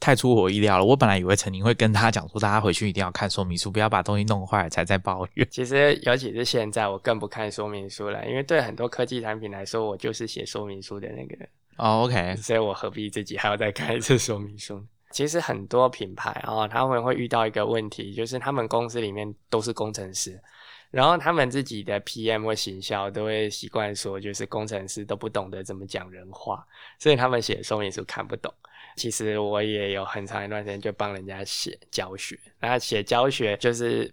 [0.00, 5.48] 太出我意料了，我本来以为陈宁会跟他讲说，大家回去一定要看说明书，不要把东西弄坏才在抱怨。
[5.50, 11.48] 其实，尤其是现在，我更不看说明书了，因为对很多科技产品来说，我就是写说明书的那个人。
[11.78, 14.80] 哦，OK，所以我何必自己还要再看一次说明书？
[15.10, 20.38] 其实很多品牌啊，他们会遇到一个问题，就是他们公司里面都是工程师，
[20.90, 26.66] 然后他们自己的 PM 或行销都会习惯说，就是工程师都不懂得怎么讲人话，
[26.98, 28.52] 所以他们写说明书看不懂。
[28.96, 34.12] 其实我也有很长一段时间就帮人家写教学，那写教学就是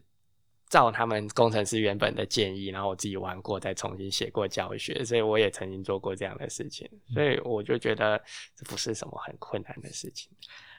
[0.70, 8.22] 照他们工程师原本的建议，然后我自己玩过，再重新写过教学，所以我也曾经做过这样的事情，所以我就觉得
[8.56, 10.32] 这不是什么很困难的事情。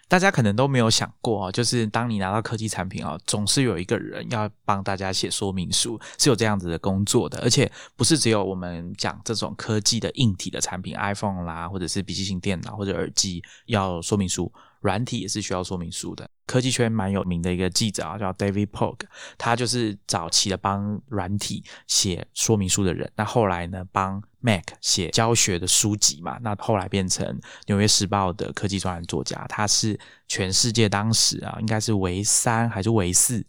[0.09, 14.53] 大家可能都没有想过哦，就是当你拿到科技产品哦，总是有一个人要帮大家写说明书，是有这样子的工作的，而且不是只有我们讲这种科技的硬体的产品，iPhone 啦，或者是笔记型电脑或者耳机要说明书。
[14.87, 16.29] 软体也是需要说明书的。
[16.47, 19.01] 科技圈蛮有名的一个记者啊，叫 David Pogue，
[19.37, 23.11] 他就是早期的帮软体写说明书的人。
[23.17, 26.39] 那后来呢，帮 Mac 写教学的书籍嘛。
[26.41, 29.45] 那后来变成纽约时报的科技专栏作家。
[29.49, 33.45] 他是全世界当时啊，应该是唯三还是唯四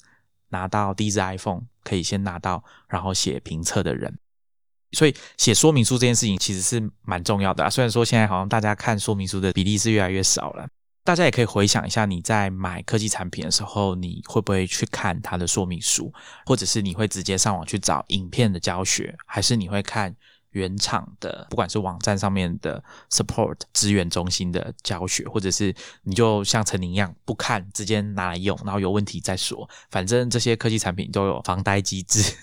[0.50, 4.18] 拿到第一支 iPhone 可以先拿到，然后写评测的人。
[4.94, 7.70] 所以写说明书这件事情其实是蛮重要的啊。
[7.70, 10.68] 虽然说现在好像大家看说明书的比例是越来越少了。
[11.08, 16.12] 大家也可以回想一下，你在买科技产品的时候，你会不会去看它的说明书，
[16.46, 20.14] 或者是你会直接上网去找影片的教学，还是你会看
[20.50, 32.36] 原厂的，不管是网站上面的 support 资源中心的教学，或者是你就像陈宁一样不看，直接拿来用，然后有问题再说，反正这些科技产品都有防呆机制。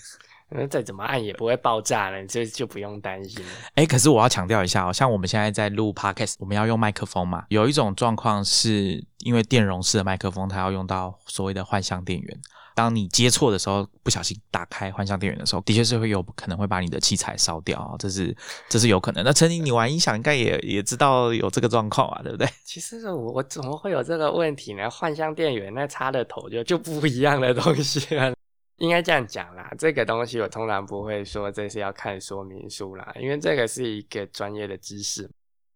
[0.49, 3.51] 那再怎么按也不会爆炸了，这就不用担心了。
[3.73, 7.45] 哎，可是我要强调一下哦，像我们现在在录 podcast，我们要用麦克风嘛。
[7.49, 12.39] 有一种状况是因为电容式的麦克风，它要用到所谓的幻象电源。
[12.75, 18.35] 当你接错的时候，不小心打开幻象电源的时候，的确是会有可能会把你的器材烧掉啊，这是
[18.69, 19.23] 这是有可能。
[19.23, 22.47] 那陈宁，你玩音响应该也也知道有这个状况啊，对不对？
[22.65, 24.89] 其实我我怎么会有这个问题呢？
[24.89, 28.31] 幻象电源那插的头就就不一样的东西啊。
[28.77, 35.29] 应该这样讲啦，这个东西我通常不会说这是要看说明书啦，因为这个是一个专业的知识。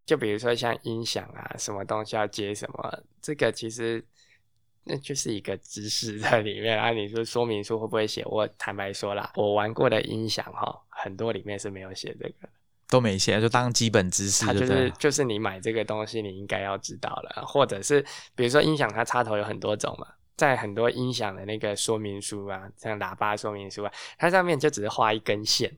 [0.06, 4.04] 就比如说像音响啊，什么东西要接什么，这个其实
[4.84, 6.90] 那就是一个知识在里面啊。
[6.90, 8.24] 你说说明书会不会写？
[8.26, 12.50] 我坦白说啦，我玩过的音响哈，很多里面是没有写这个，
[12.90, 14.46] 都没写，就当基本知识。
[14.46, 18.04] 它就是就是你买这个东西，你应该要知道了，或者是
[18.36, 20.08] 比如说音响，它插头有很多种嘛。
[20.40, 25.70] 在很多音响的那个说明书啊，像喇叭说明书啊，它上面就只是画一根线，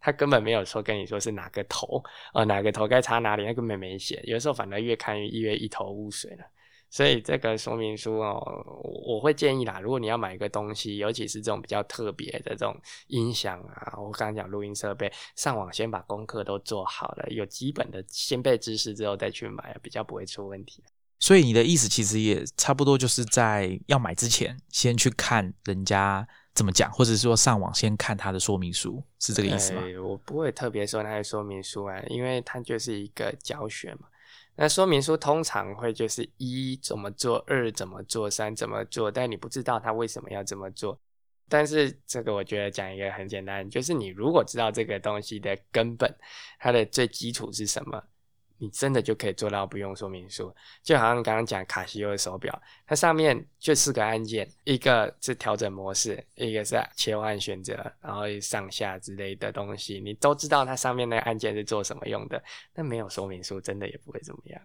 [0.00, 2.02] 它根本没有说跟你说是哪个头，
[2.34, 4.20] 呃，哪个头该插哪里，它根本没写。
[4.24, 6.44] 有时候反而越看越越一头雾水了。
[6.92, 8.42] 所以这个说明书哦，
[9.06, 20.82] 我会建议啦，如果你要买一个东西，尤其是这种比较特别的这种音响啊，我刚刚讲录音设备，上网先把功课都做好了，有基本的先备知识之后再去买，比较不会出问题。
[21.20, 29.82] 所以你的意思其实也差不多，就是在要买之前先去看人家怎么讲，或者说上网先看他的说明书，是这个意思吗？
[30.02, 34.08] 我不会特别说那些说明书啊，因为它就是一个教学嘛。
[34.56, 40.98] 那说明书通常会就是一怎么做，二怎么做，三怎么做，但你不知道他为什么要这么做。
[41.48, 46.14] 但是这个我觉得讲一个很简单，就是你如果知道这个东西的根本，
[46.58, 48.02] 它的最基础是什么？
[48.62, 62.42] 你真的就可以做到不用说明书，就好像刚刚讲卡西欧的手表，它上面就四个按键，一个是调整模式，一个是切换选择，然后上下之类的东西，你都知道它上面那个按键是做什么用的。
[62.74, 64.60] 那没有说明书，真的也不会怎么样。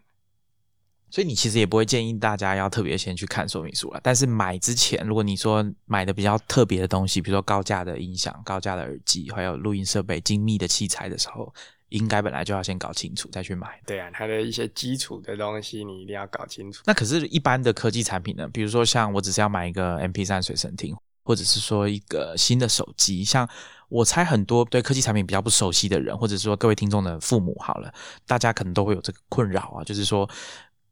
[1.09, 3.99] 所以你其实也不会建议大家要特别先去看说明书了。
[4.03, 11.53] 但是买之前，如果你说买的比较特别的东西，比如说高价的音响、高价的耳机，还有录音设备、精密的器材的时候。
[11.89, 13.79] 应该本来就要先搞清楚再去买。
[13.85, 16.83] 对啊，它的一些基础的东西你一定要搞清楚。
[16.85, 18.47] 那可是，一般的科技产品呢？
[18.49, 23.23] 比如说，像我只是要买一个 MP 三随身听，或者是说一个新的手机。
[23.23, 23.47] 像
[23.87, 27.93] 我猜很多对科技产品比较不熟悉的人，或者说各位听众的父母，好了，
[28.25, 30.27] 大家可能都会有这个困扰啊，就是说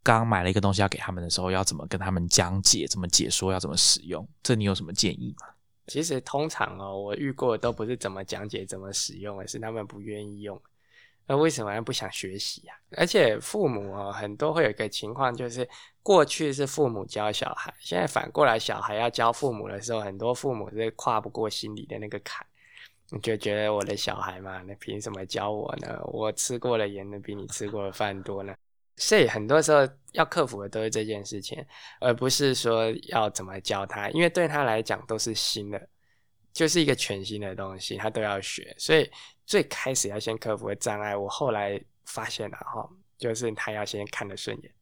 [0.03, 4.27] 刚买了一个东西要给他们的时候，要怎么跟他们讲解，怎么解说，要怎么使用？
[4.43, 5.47] 这你有什么建议吗？
[5.87, 10.61] 其实通常哦，我遇过的都不是怎么讲解、怎么使用，而是他们不愿意用。
[11.25, 12.73] 那为什么不想学习呀？
[12.97, 15.67] 而且父母哦，很多会有一个情况，就是
[16.01, 22.45] 过去是父母教小孩，现在反过来小孩要教父母的时候，很多父母是跨不过心里的那个坎。
[23.21, 26.01] 就觉得我的小孩嘛，那凭什么教我呢？
[26.05, 28.55] 我吃过的盐，能比你吃过的饭多呢？
[28.97, 31.63] 所以很多时候要克服的都是这件事情，
[31.99, 35.87] 而不是说要怎么教他，因为对他来讲都是新的，
[36.53, 38.73] 就是一个全新的东西，他都要学。
[38.79, 39.07] 所以
[39.45, 44.73] 最开始要先克服的障碍，我后来发现了哈，就是他要先看得顺眼。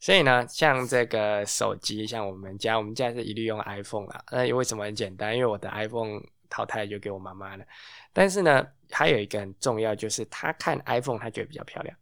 [0.00, 4.24] 所以呢，像这个手机，像我们家，我们家是一律用 iPhone 啊。
[4.32, 5.32] 那为什么很简单？
[5.32, 7.64] 因为我的 iPhone 淘汰就给我妈妈了。
[8.12, 11.96] 但是呢，还有一个很重要，就是他看 iPhone，他觉得比较漂亮，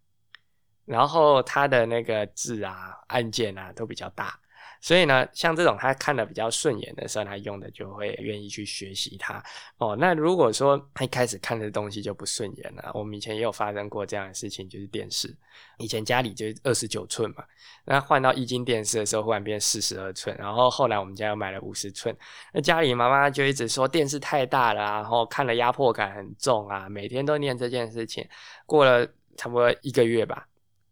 [0.86, 4.40] 然后他的那个字啊、按键啊都比较大。
[4.80, 9.42] 所以呢，像这种他看的比较顺眼的时候，他用的就会愿意去学习它
[9.76, 9.94] 哦。
[9.98, 15.36] 那如果说他一开始看的东西就不顺眼了，我们以前也有发生过这样的事情，就是电视，
[15.78, 17.44] 以前家里就是二十九寸嘛，
[17.84, 22.16] 那换到液晶电视的时候，忽然变四十二寸，然后后来我们家又买了五十寸，
[22.54, 28.26] 那家里妈妈就一直说电视太大了，然后看了压迫感很重啊，每天都念这件事情，
[28.64, 30.46] 过了差不多一个月吧。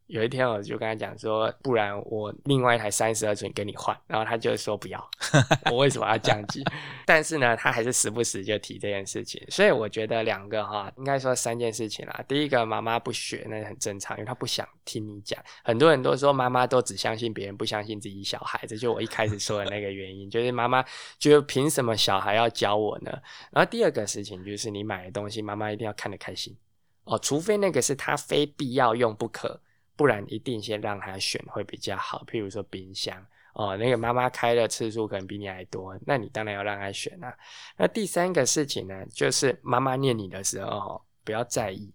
[0.08, 5.10] 有一天我就跟他讲说，不然我另外一台三十二寸跟你换，然后他就说不要，
[5.70, 6.64] 我为什么要降级？
[7.04, 12.24] 但是呢，他还是时不时就提这件事情，所以我觉得两个哈，应该说三件事情啦。
[12.26, 15.38] 第一个，妈妈不学那很正常，因为她不想听你讲。
[15.62, 20.82] 很多人都说妈妈都只相信别人，不相信自己小孩，这就我一开始说的那个原因， 就是妈妈
[21.18, 23.10] 觉得凭什么小孩要教我呢？
[23.52, 26.56] 然后第二个事情就是你买的东西，妈妈一定要看得开心
[27.04, 29.60] 哦，除非那个是他非必要用不可。
[29.98, 33.20] 不然一定先让他选会比较好，譬如说冰箱
[33.54, 37.36] 哦，那个妈妈开的次数可能比你还多，那你当然要让他选啊。
[37.76, 41.92] 那第三个事情呢，就是妈妈念你的时候，不要在意，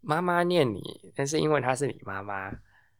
[0.00, 2.52] 妈妈念你，但是因为她是你妈妈，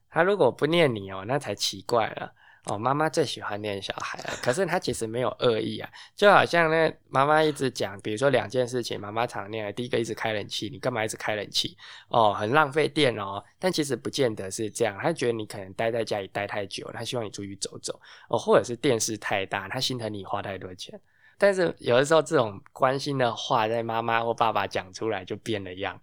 [0.08, 2.32] 她如果不念你哦，那才奇怪了。
[2.64, 11.76] 哦，妈妈最喜欢念小孩了，可是她其实没有恶意啊，就好像呢妈妈一直讲，比如说两件事情，妈妈常念，第一个一直开冷气，你干嘛一直开冷气？
[12.08, 21.00] 哦，很浪费电哦，但其实不见得是这样，她觉得你可能待在家里待太久，她希望你出去走走，哦，或者是电视太大，她心疼你花太多钱。
[21.40, 25.98] 但是有的时候，这种关心的话在妈妈或爸爸讲出来就变了样，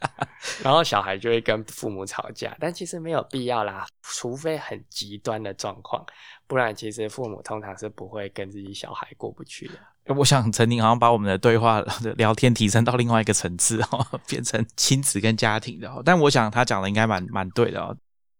[0.64, 2.56] 然后小孩就会跟父母吵架。
[2.58, 6.02] 但其实没有必要啦，除非很极端的状况，
[6.46, 10.14] 不然其实父母通常是不会跟自己小孩过不去的。
[10.14, 15.92] 我想陈宁好像把我们的对话的聊天提升到另外一个层次哦， 变成亲子跟家庭的。
[16.02, 17.94] 但我想他讲的应该蛮蛮对的哦。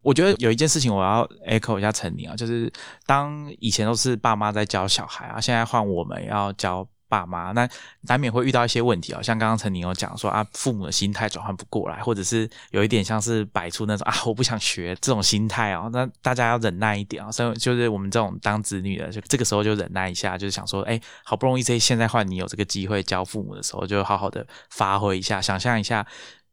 [0.09, 2.73] 我觉得有一件事情我要 echo 一下陈宁啊，就是
[3.05, 7.68] 当以前都是爸妈在教小孩啊，现在换我们要教爸妈，那
[8.03, 9.21] 难免会遇到一些问题啊。
[9.21, 17.31] 像刚刚陈宁有讲说啊，父母的心态转换不过来，或者是有一点像是摆出那种啊我不想学这种心态啊，那大家要忍耐一点啊。
[17.31, 26.07] 所以就是我们这种当子女的，就这个时候就忍耐一下，就是想说，哎，好不容易这现在换你有这个机会教父母的时候，就好好的发挥一下，想象一下。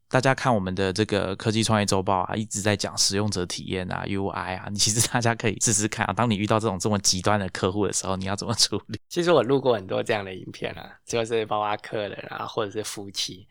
[0.08, 4.68] 大家看我们的这个科技创业周报啊，一直在讲使用者体验啊、UI 啊。
[4.70, 9.00] 你其实大家可以试试看啊，当你遇到这种这么极端的客户的时候，你要怎么处理？
[9.08, 13.46] 其实我录过很多这样的影片啊，就是包括客人啊，或者是夫妻。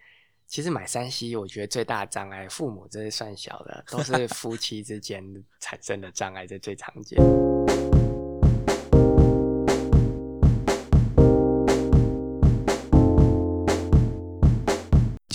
[0.48, 5.22] 其实买三 C，我觉得最大的障碍，父母这是算小的，都是夫妻之间
[5.60, 7.20] 产生的障碍，这最常见。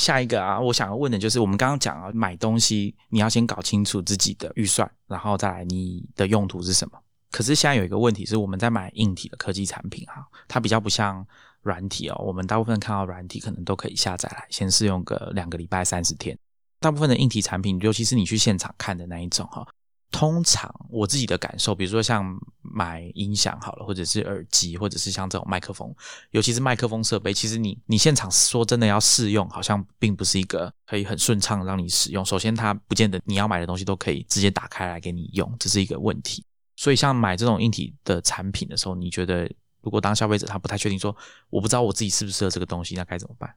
[0.00, 6.98] 下一个啊，我想要问的就是，我们刚刚讲啊，买东西你要先搞清楚自己的预算，然后再来你的用途是什么。
[7.30, 11.24] 可是现在有一个问题是，我们在买硬体的科技产品哈，它比较不像
[11.60, 12.16] 软体哦。
[12.24, 16.34] 我们大部分看到软体可能都可以下载来，先试用个两个礼拜、三十天。
[16.80, 19.66] 大部分的硬体产品，尤其是你去现场看的那一种哈。
[20.10, 25.94] 通常我自己的感受，比如说像买音响好了，或者是耳机，或者是像这种麦克风，
[26.30, 32.24] 尤其是麦克风设备，其实你你现场说真的要试用，好像并不是一个可以很顺畅让你使用。
[32.24, 36.44] 首先，它不见得你要买的东西都可以直接打开来给你用，这是一个问题。
[36.76, 41.14] 所以，像买这种硬体的产品的时候，你觉得如果当消费者他不太确定说
[41.50, 43.54] 我不知道我自己适不适合这个东西，那该怎么办？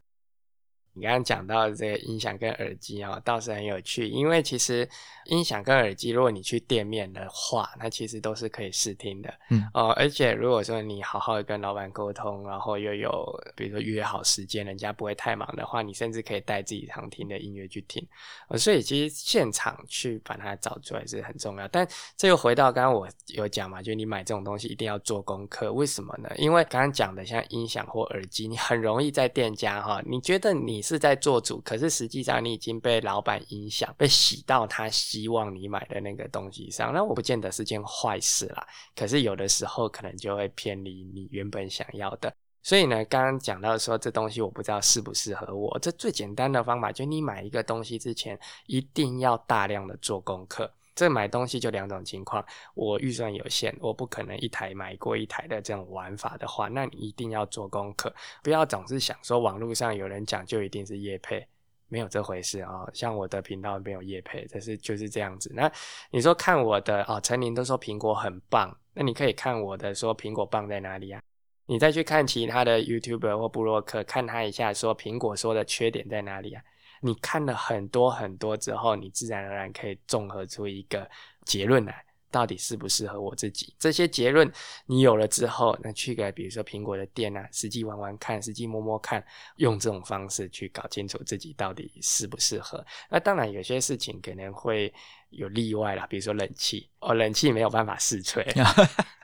[0.95, 4.07] 你刚刚讲到这个音响跟耳机哦，倒是很有趣。
[4.07, 4.87] 因为其实
[5.25, 9.33] 音响跟耳机，如果你去店面的话，那其实都是可以试听的。
[9.49, 18.07] 嗯哦，而且如果说你好好的跟老板沟通，然后又有比如说约好时间，人家不会太忙的话，你甚至可以带自己常听的音乐去听。
[18.49, 21.67] 呃，所以其实现场去把它找出来是很重要。
[21.69, 25.73] 但这又回到刚刚我有讲嘛，就你买这种东西一定要做功课。
[25.73, 26.29] 为什么呢？
[26.37, 30.82] 因为刚刚讲的像音响或耳机，你很容易在店家哈，你觉得你。
[30.83, 36.93] 是在做主，可是实际上你已经被老板影响，被洗到他希望你买的那个东西上。
[36.93, 42.31] 那我不见得是件坏事啦，可是有的时候可能就会偏离你原本想要的。
[42.61, 50.71] 所以呢，刚刚讲到说这东西我不知道适不适合我，这最简单的方法就你买一个东西之前一定要大量的做功课。
[50.95, 58.13] 这买东西就两种情况，我预算有限，我不可能一台买过一台的这种玩法的话，那你一定要做功课，
[58.43, 61.45] 不要总是想说网络上有人讲就一定是叶配，
[61.87, 62.87] 没有这回事啊。
[62.93, 65.51] 像我的频道没有叶配，这是就是这样子。
[65.55, 65.71] 那
[66.11, 71.21] 你说看我的哦，陈林都说苹果很棒，那你可以看我的说苹果棒在哪里啊？
[71.65, 76.61] 你再去看其他的 YouTuber 或布洛克，看他一下说苹果说的缺点在哪里啊？
[77.03, 81.09] 你看了很多很多之后，你自然而然可以综合出一个
[81.43, 83.75] 结论来，到底适不适合我自己？
[83.77, 84.49] 这些结论
[84.85, 89.21] 你有了之后，那去个比如说苹果的店啊，实际玩玩看，实际摸摸看，
[89.57, 92.83] 用这种方式去搞清楚自己到底适不适合。
[93.09, 94.93] 那当然有些事情可能会
[95.29, 98.41] 有例外啦，比如说冷气哦，冷气没有办法试吹。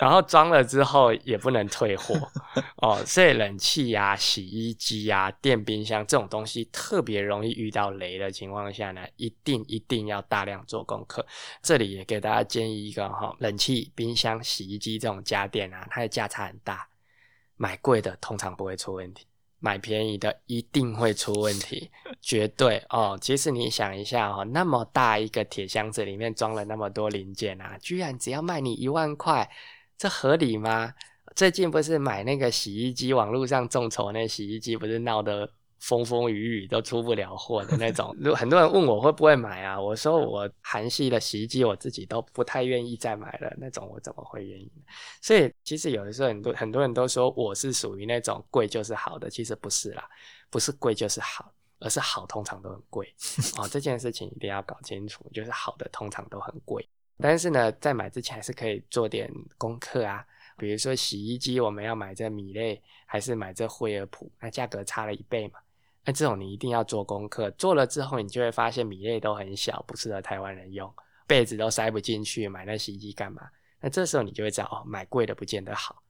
[0.00, 2.14] 然后装了之后也不能退货
[2.76, 11.24] 哦，所以冷气呀、洗衣机呀、电冰箱这种东西特别容易遇到雷的情况下呢，一定一定要大量做功课。
[11.62, 16.88] 这里也给大家建议一个哈，冷气、冰箱、洗衣机这种家电啊，它的价差很大，
[17.56, 19.26] 买贵的通常不会出问题，
[19.62, 21.88] 买便宜的一定会出问题，
[22.20, 23.16] 绝对哦。
[23.20, 29.48] 其实你想一下哦，那么大一个铁箱子里面装了那么多零件啊，居然只要卖你一万块。
[29.96, 30.92] 这合理吗？
[31.36, 35.48] 最近不是买那个洗衣机，网络上众筹那洗衣机，不是闹得
[35.82, 38.16] 风风雨雨都出不了货的那种。
[38.36, 39.80] 很多人问我会不会买啊？
[39.80, 44.70] 我说我韩系的洗衣机我自己都不太愿意再买了，那种我怎么会愿意？
[45.20, 50.08] 所以其实有的时候很多很多人都说我是属于那种贵就是好的，其实不是啦，
[50.50, 53.12] 不是贵就是好，而是好通常都很贵
[53.58, 53.68] 哦。
[53.68, 56.88] 这件事情一定要搞清楚，就是好的通常都很贵。
[57.18, 59.28] 但是呢，在买之前还是可以做点
[59.58, 60.24] 功课啊，
[60.56, 64.30] 比如说洗衣机，我们要买这米类还是买这惠而浦？
[64.40, 65.60] 那价格差了一倍嘛，
[66.04, 67.50] 那这种你一定要做功课。
[67.52, 70.92] 做了之后，你就会发现米类都很小，不适合台湾人用，
[71.26, 73.42] 被子都塞不进去，买那洗衣机干嘛？
[73.80, 76.02] 那这时候你就会知道，哦，买贵的不见得好。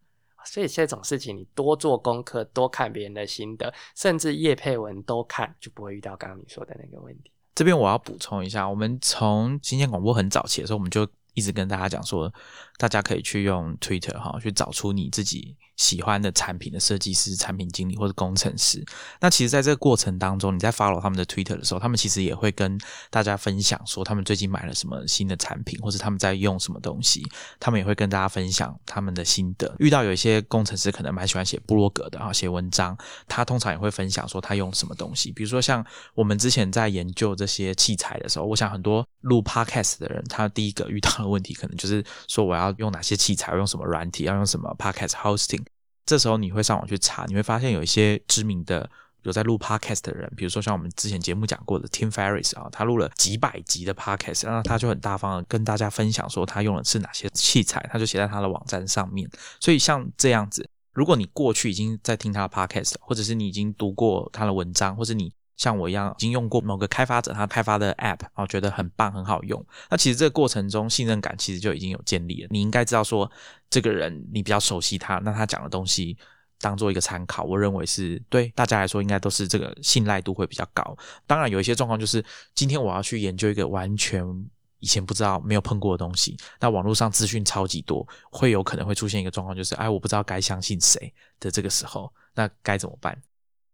[0.44, 7.30] 所以这种事情，你多做功课，多看别人的心得，甚至叶佩文都看，就不会遇到刚刚你说的那个问题。
[7.54, 12.32] 这边我要补充一下，我们从新鲜广播很早期的时候，我们就一直跟大家讲说，
[12.76, 15.56] 大家可以去用 Twitter 哈，去找出你自己。
[15.82, 18.84] 喜欢的产品的设计师、产品经理或者工程师，
[19.20, 22.78] 那其实在这个过程当中，你在 follow 他们的 Twitter 的时候，他们其实也会跟
[23.10, 27.26] 大家分享说他们最近买了什么新的产品，或者他们在用什么东西，
[27.58, 29.74] 他们也会跟大家分享他们的心得。
[29.80, 35.32] 遇到有一些工程师可能蛮喜欢写部落格的啊，写文章，他通常也会分享说他用什么东西。
[35.32, 45.71] 比如说像我们之前在研究这些器材的时候，我想很多录 podcast 的人，他第一个遇到的问题可能就是说我要用哪些器材，用什么软体，要用什么 podcast hosting。
[46.04, 48.88] 这时候你会上网去查，你会发现有一些知名的
[49.22, 59.30] 有在录 podcast 的人，比如说像我们之前节目讲过的 Tim Ferriss 啊，他录了几百集的 podcast，然后他就很大方的跟大家分享说他用的是哪些器材，他就写在他的网站上面。
[59.60, 72.48] 所以像这样子，如果你过去已经在听他的 podcast，或者是你已经读过他的文章，或者你像我一样已经用过某个开发者他开发的 app，然后觉得很棒很好用，那其实这个过程中信任感其实就已经有建立了。
[72.50, 73.30] 你应该知道说
[73.70, 76.16] 这个人你比较熟悉他，那他讲的东西
[76.60, 80.96] 当做一个参考，我认为是对大家来说应该都是这个信赖度会比较高。
[81.26, 82.24] 当然有一些状况就是
[82.54, 84.24] 今天我要去研究一个完全
[84.80, 93.16] 以前不知道没有碰过的东西，那网络上资讯超级多，会有可能会出现一个状况就是哎我不知道该相信谁的这个时候，那该怎么办？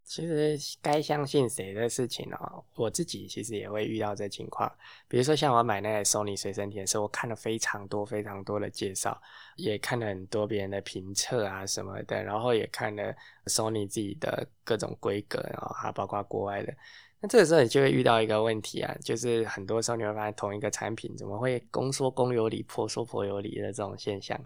[0.08, 4.70] 其实该相信谁的事情哦，我自己其实也会遇到这情况。
[5.06, 9.20] 比如说像我买那个 Sony 随身听的时候，我看了非常多非常多的介绍，
[9.56, 16.74] 也看了很多别人的评测啊什么的，然后也看了 Sony 自己的各种规格，然后还包括国外的。
[17.20, 24.42] 那这个时候你就会遇到一个问题啊，就是很多时候你会发现同一个产品怎么会公说公有理，婆说婆有理的这种现象。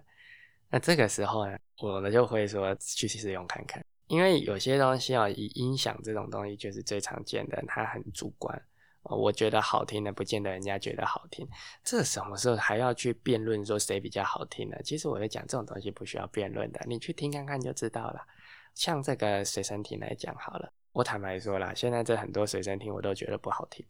[0.71, 3.85] 那这个时候呢，我们就会说去试用看看。
[4.07, 8.63] 因为有些东西啊，以音响这种东西就是最常见的，它很主观。
[9.05, 11.49] 我觉得好听的，不见得人家觉得好听。
[11.83, 14.77] 这什么时候还要去辩论说谁比较好听呢？
[14.85, 18.21] 其实我在讲，这种东西不需要辩论的，你去听看看就知道了。
[18.75, 23.85] 像这个随身听来讲好了，我坦白说了，现在这很多随身听我都觉得不好听。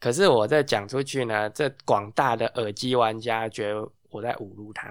[0.00, 4.90] 可是我在讲出去呢，这广大的耳机玩家觉得我在侮辱他。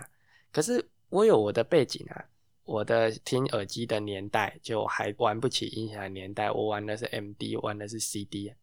[0.51, 2.26] 可是我有我的背景啊。
[2.68, 8.53] 我的听耳机的年代就还玩不起音响的年代，我玩的是 MD，玩的是 CD，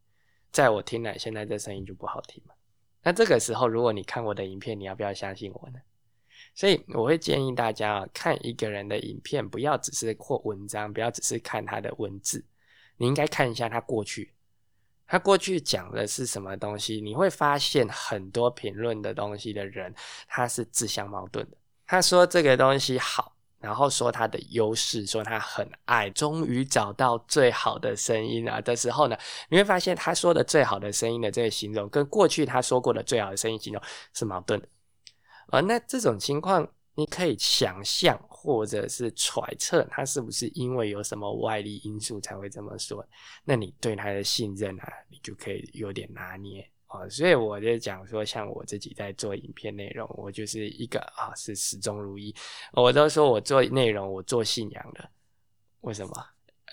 [0.52, 2.54] 在我听来，现在这声音就不好听嘛。
[3.02, 5.80] 那这个时候，如果你看我的影片，你要不要相信我呢？
[6.54, 12.44] 所以我会建议大家啊，看一个人的影片，不要只是或文章，不要只是看他的文字，
[12.98, 14.34] 你应该看一下他过去，
[15.06, 17.00] 他过去讲的是什么东西。
[17.00, 19.94] 你会发现很多评论的东西的人，
[20.28, 21.56] 他是自相矛盾的。
[21.86, 23.33] 他说这个东西好，
[23.64, 29.16] 然后说他的优势，说他很爱，终于找到最好的声音啊的时候呢，
[29.48, 34.68] 你会发现他说的最好的声音的这个形容，跟过去他说过的最好的声音形容是矛盾的。
[35.46, 43.02] 啊，那这种情况，你可以想象或者是揣测，他是不是因为有什么外力因素才会这么说？
[43.44, 47.08] 那你对他的信任啊，你就可以有点拿捏啊。
[47.08, 52.34] 所以我就讲说，像我自己在做影片内容，我就是一个啊，是始终如一。
[52.72, 55.10] 我都说我做内容，我做信仰的。
[55.80, 56.12] 为什么？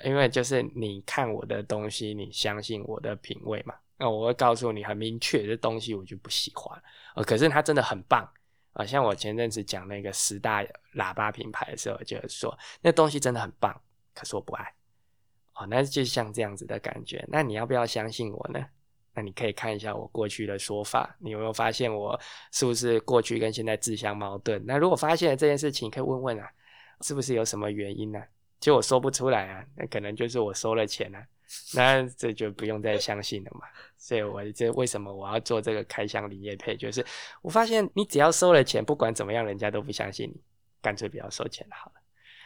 [0.05, 3.75] 因为就是你看我的东西，你相信我的品味嘛。
[3.97, 6.81] 那我会告诉你很明确，这东西我就不喜欢。
[7.15, 8.27] 呃，可是它真的很棒。
[8.73, 10.63] 啊，像我前阵子讲那个十大
[10.95, 13.79] 喇叭品牌的时候，就是说那东西真的很棒，
[14.15, 14.73] 可是我不爱。
[15.55, 17.23] 哦，那就像这样子的感觉。
[17.27, 18.65] 那你要不要相信我呢？
[19.13, 22.19] 那你可以看一下我过去的说法，你有没有发现我
[22.51, 24.63] 是不是过去跟现在自相矛盾？
[24.65, 26.49] 那如果发现了这件事情，可以问问啊，
[27.01, 28.21] 是不是有什么原因呢？
[28.59, 31.25] 就我说不出来啊，那可能就是我收了钱啊。
[31.75, 33.67] 那这就不用再相信了嘛。
[33.97, 36.77] 所以我这为什么我要做这个开箱林业配？
[36.77, 37.05] 就是
[37.41, 40.41] 我发现你只要收了钱，不管怎么样，人家都不相信你，
[40.81, 42.01] 干脆不要收钱好了。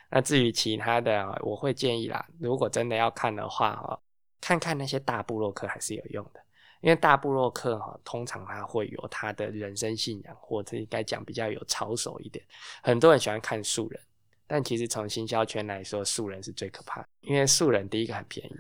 [0.10, 4.00] 那至于其他的，我会建议啦，如果真的要看的话哦，
[4.42, 6.40] 看看那些大部落客还是有用的，
[6.82, 12.46] 因为大部落客哈，通常他会有他的人生信仰，或者应该讲比较有操守一点。
[12.84, 14.00] 很多人喜欢看素人，
[14.46, 18.56] 但其实从行销圈来说，素人是最可怕，因为素人第一个很便宜。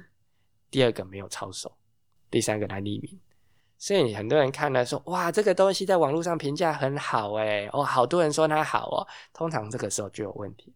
[0.71, 1.71] 第二个没有操守，
[2.29, 3.19] 第三个他匿名，
[3.77, 9.07] 所以很多人看了说哇，这个东西在网络上评价很好诶，哦，好多人说它好哦。
[9.31, 10.73] 通常这个时候就有问题，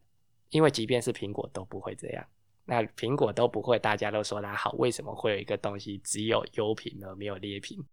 [0.51, 2.25] 因为即便是苹果都不会这样，
[2.69, 7.83] 那苹果都不会，大家都说它好，为什么会有一个东西只有优品而没有劣品？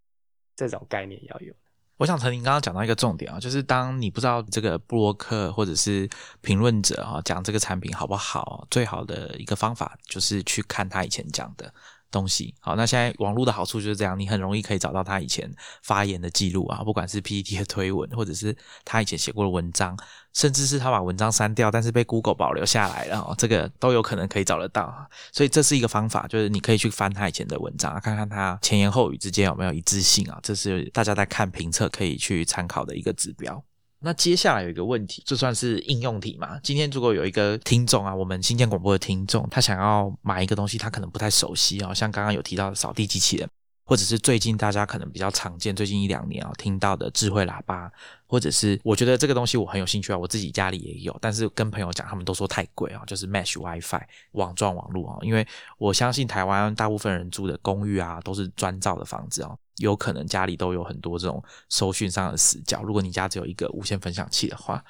[0.55, 1.55] 这种概念要有。
[1.97, 6.07] 我想陈林刚刚讲到一个重点啊，就是当你不知道这个布洛克或者是
[6.43, 11.73] 评论者啊讲这个产品好不好，最好的一个方法就是去看他以前讲的。
[12.11, 15.51] 东西好，那现在网络的好处就是这样，你很容易可以找到他以前
[15.83, 19.97] 发言的记录啊，不管是 PPT 的推文，或者是他以前写过的文章，
[20.33, 24.95] 甚至是他把文章删掉，但是被 Google 保留下来了，这个都有可能可以找得到。
[25.33, 33.63] 所以这是一个方法，就是你可以去翻他以前的文章，看看他前言后语之间有没有一致性啊，这是大家在看评测可以去参考的一个指标。
[34.07, 36.61] 那接下来有一个问题，这算是应用题嘛？
[36.63, 43.51] 今天如果有一个听众啊，我们新建广播的听众，他想要买一个东西，他可能不太熟悉哦，像刚刚有提到的扫地机器人，
[43.87, 47.91] 或者是最近大家可能比较常见，最近一两年啊听到的智慧喇叭，
[48.27, 55.47] 或者是我觉得这个东西我很有兴趣啊，我自己家里也有，但是跟朋友讲，他们都说太贵啊，就是 Mesh WiFi 网状网络啊，因为
[55.79, 59.57] 我相信台湾大部分人住的公寓啊，都是砖造的房子啊。
[59.77, 62.83] 有可能家里都有很多这种收讯上的死角。
[62.83, 64.83] 如果你家只有一个无线分享器的话，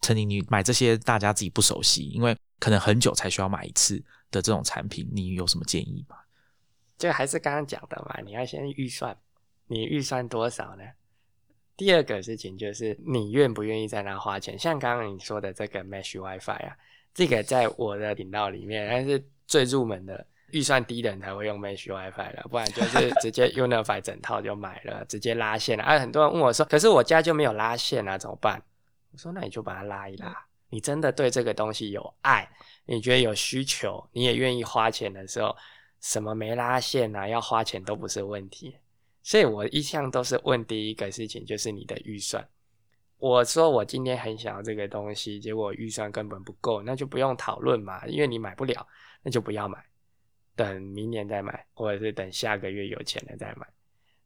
[0.00, 6.16] 陈宁，你买这些大家自己不熟悉，因为可能很久才需要买一次的这种产品，你有什么建议吗？
[7.02, 9.16] 就还是刚刚讲的嘛，你要先预算，
[9.66, 10.84] 你预算多少呢？
[11.76, 14.56] 第二个事情就是你愿不愿意在那花钱。
[14.56, 16.76] 像刚刚你说的这个 Mesh WiFi 啊，
[17.12, 20.24] 这个在我的频道里面，但是最入门的。
[20.52, 25.82] 预算低的人才会用 Mesh WiFi 了，不然就是 直接 Unify 整套就买了，直接拉线了。
[25.82, 28.62] 啊，很多人问我说：“可是我家就没有拉线啊，怎么办？”
[29.12, 30.46] 我说：“那你就把它拉一拉。
[30.68, 32.46] 你真的对这个东西有爱，
[32.84, 35.56] 你觉得有需求，你也愿意花钱的时候，
[36.02, 38.76] 什么没拉线啊，要花钱都不是问题。
[39.22, 42.46] 所以我一向都是问第一个事情，就是你的预算。
[43.16, 48.86] 我说我今天很想要这个东西，结果预算根本不够，那就不用讨论嘛，因为你买不了，
[49.22, 49.82] 那就不要买。”
[50.54, 53.66] 等明年再买，或者是等下个月有钱了再买。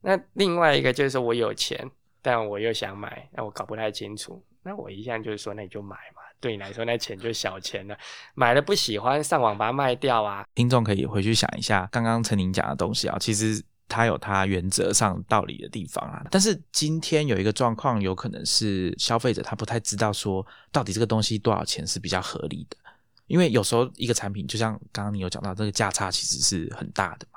[0.00, 1.88] 那另外一个就是我有钱，
[2.20, 4.44] 但我又想买，那我搞不太清楚。
[4.62, 6.22] 那我一向就是说，那你就买嘛。
[6.40, 7.96] 对你来说，那钱就小钱了。
[8.34, 10.44] 买了不喜欢，上网把它卖掉啊。
[10.54, 16.24] 听众可以回去想一下，刚刚陈宁讲的东西啊，其实它有它原则上道理的地方啊。
[16.30, 22.76] 但是今天有一个状况，有可能是消费者他不太知道说，到底这个东西多少钱是比较合理的。
[23.26, 27.35] 因为有时候一个产品，就像刚刚你有讲到，这个价差其实是很大的嘛。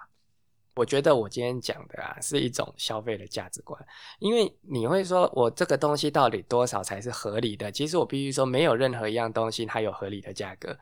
[0.79, 3.77] 我觉得我今天讲的啊，是一种消费的价值观。
[4.19, 7.69] 因为你会说我这个东西到底多少才是合理的？
[7.69, 10.77] 其实我必须说，没有任何一样东西它有合理的价格，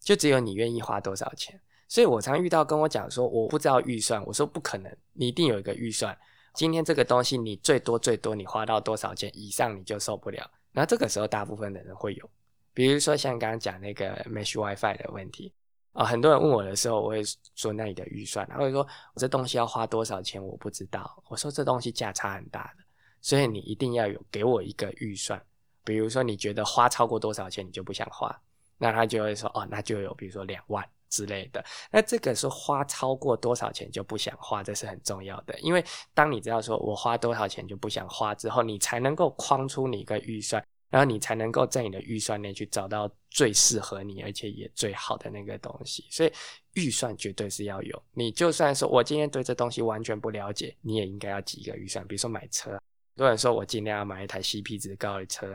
[0.00, 1.58] 就只有你愿意花多少钱。
[1.88, 6.14] 所以我常遇到跟我讲说，我不知道预算，我说不可能，你一定有一个预算。
[6.52, 12.30] 今天这个东西你最多最多你花到多少钱以上你就受不了，然后这个时候大部分的人会有，
[12.74, 15.54] 比如说像刚刚讲那个 Mesh WiFi 的问题
[15.92, 17.22] 啊，很多人问我的时候，我会
[17.54, 18.80] 说那你的预算，他会说
[19.14, 21.22] 我这东西要花多少钱，我不知道。
[21.28, 22.84] 我说这东西价差很大的，
[23.20, 25.40] 所以你一定要有给我一个预算。
[25.84, 28.34] 比如说你觉得花超过多少钱你就不想花，
[28.78, 31.62] 那他就会说哦，那就有比如说两万之类的。
[31.90, 35.84] 那这个是花超过多少钱就不想花，这是很重要的，因为
[36.14, 40.64] 当你知道说我花多少钱就不想花之后，你才能够框出你一个预算。
[40.92, 46.04] 然后你才能够在你的预算内去找到最适合你，而且也最好的那个东西。
[46.10, 46.30] 所以
[46.74, 48.02] 预算绝对是要有。
[48.12, 52.06] 你就算说我今天对这东西完全不了解，你也应该要几一个预算。
[52.06, 52.80] 比如说买车，很
[53.16, 55.52] 多人说我尽量要买一台 CP 值高的车。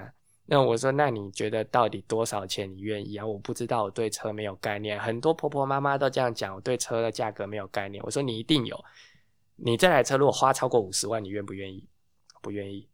[0.50, 3.26] 那我说，那你觉得到底多少钱你愿意啊？
[3.26, 4.98] 我不知道，我对车没有概念。
[4.98, 8.02] 很多婆婆妈妈都这样讲，我对车的价格没有概念。
[8.06, 8.82] 我说你一定有。
[9.58, 11.86] 你这台车如果花超过五十万，你愿不愿意？
[12.42, 12.88] 不愿意。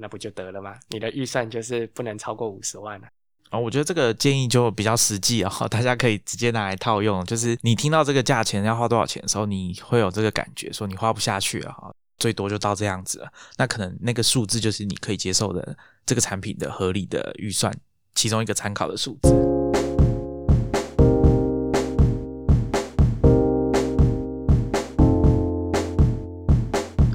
[0.00, 0.74] 那不就得了吗？
[0.88, 3.06] 你的预算就是不能超过五十万了。
[3.50, 7.22] 哦，我觉得这个建议就比较实际哦，大家可以直接拿来套用。
[7.26, 13.30] 就是你听到这个价钱要花多少钱的时候，你会有这个感觉，说你花不下去了哈，最多就到这样子了。
[13.58, 15.76] 那可能那个数字就是你可以接受的
[16.06, 17.70] 这个产品的合理的预算
[18.14, 19.51] 其中一个参考的数字。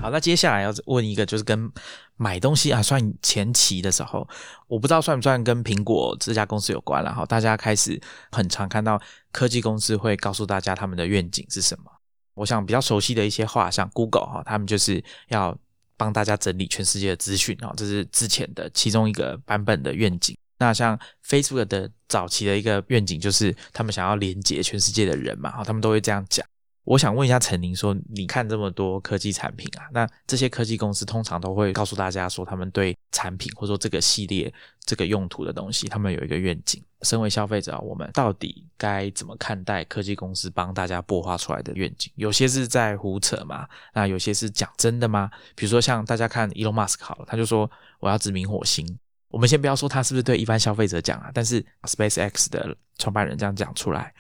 [0.08, 1.70] 好，那接下来要问一个，就是跟
[2.16, 4.26] 买东西啊，算前期的时候，
[4.68, 7.26] 我不知道算不算跟苹果这家公司有关了哈。
[7.26, 8.00] 大家开始
[8.32, 8.98] 很常看到
[9.34, 11.92] 科技公司会告诉大家他们的愿景是什么。
[12.36, 15.54] 我想比较熟悉的一些话，像 Google 哈，他们就是要
[15.98, 20.38] 帮大家整理全世界的资讯啊，这是之前的其中一个版本的愿景。
[20.58, 20.98] 那像
[21.28, 26.48] Facebook 的早期的一个愿景，就是他们想要连接全世界的人嘛，哈，他们都会这样讲。
[26.88, 34.52] 我想问一下陈宁，说你看这么多科技产品啊，那这些科技公司通常都会告诉大家说，他们对产品或者说这个系列
[34.86, 36.82] 这个用途的东西，他们有一个愿景。
[37.02, 42.10] 身为消费者，我们到底该怎么看待科技公司帮大家擘画出来的愿景？
[42.16, 43.68] 有些是在胡扯嘛？
[43.94, 45.30] 那有些是讲真的吗？
[45.56, 47.70] 比如说像大家看 Elon Musk 好了，他就说
[48.00, 48.98] 我要殖民火星。
[49.28, 54.14] 我们先不要说他是不是对一般消费者讲啊，但是 SpaceX 的创办人这样讲出来。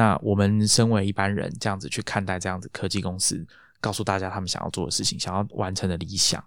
[0.00, 3.46] 那我们身为一般人，这样子去看待这样子科技公司，
[3.82, 6.42] 告诉大家他们想要做的事情，想要完成的理想，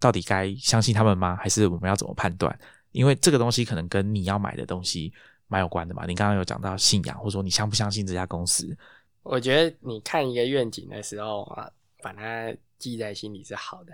[0.00, 1.36] 到底该相信他们吗？
[1.36, 2.58] 还是我们要怎么判断？
[2.92, 5.12] 因为这个东西可能跟你要买的东西
[5.46, 6.06] 蛮有关的嘛。
[6.06, 8.74] 你刚刚有讲到信仰，或者说你相不相信这家公司？
[9.22, 11.70] 我觉得你看一个愿景的时候啊，
[12.00, 13.92] 把它记在心里是好的，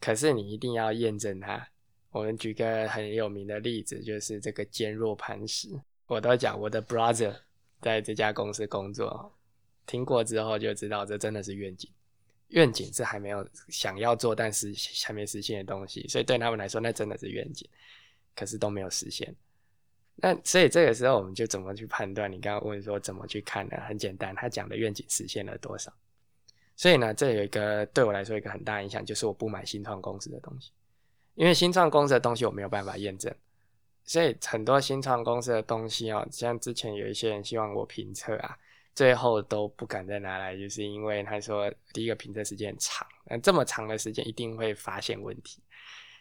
[0.00, 1.64] 可是你一定要验证它。
[2.10, 5.68] 我们举个很有名的例子，就是这个坚若磐石。
[6.06, 7.32] 我都讲我的 brother。
[7.84, 9.30] 在这家公司工作，
[9.84, 11.90] 听过之后就知道，这真的是愿景。
[12.48, 14.72] 愿景是还没有想要做，但是
[15.04, 17.68] 还没实现的东西，所以对他们来说，那真的是愿景。
[18.34, 19.32] 可是都没有实现。
[20.16, 22.30] 那所以这个时候，我们就怎么去判断？
[22.30, 23.76] 你刚刚问说怎么去看呢？
[23.86, 25.92] 很简单，他讲的愿景实现了多少？
[26.74, 30.72] 所以呢，这有一个对我来说一个很大影响，就是我不买新创公司的东西，
[31.34, 33.32] 因为新创公司的东西我没有办法验证。
[34.04, 38.56] 所以很多新创公司的东西哦，像之前有一些人希望我评测啊，
[38.94, 45.62] 最后都不敢再拿来，就是因为他说第一个评测时间长，那这么长的时间一定会发现问题，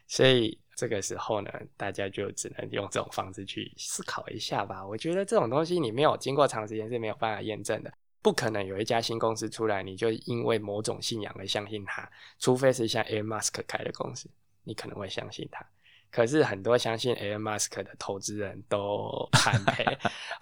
[0.07, 4.86] 所以这个时候呢，大家就只能用这种方式去思考一下吧。
[4.86, 12.09] 我觉得这种东西你没有经过长时间是没有办法验证的，不可能有一家新公司出来，你就因为某种信仰而相信它，
[12.39, 14.29] 除非是像 Air Mask 开的公司，
[14.63, 15.65] 你可能会相信它。
[16.14, 19.84] 可是很多相信 Elon Musk 的投资人都惨 赔。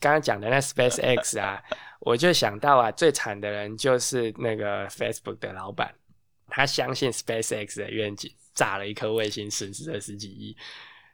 [0.02, 1.64] 刚刚讲的那 Space X 啊，
[2.02, 5.96] 我就想到啊，最惨的人就是那个 Facebook 的老板，
[6.50, 10.58] 他相信 Space X 的愿景，炸了一颗卫星，损失了十几亿。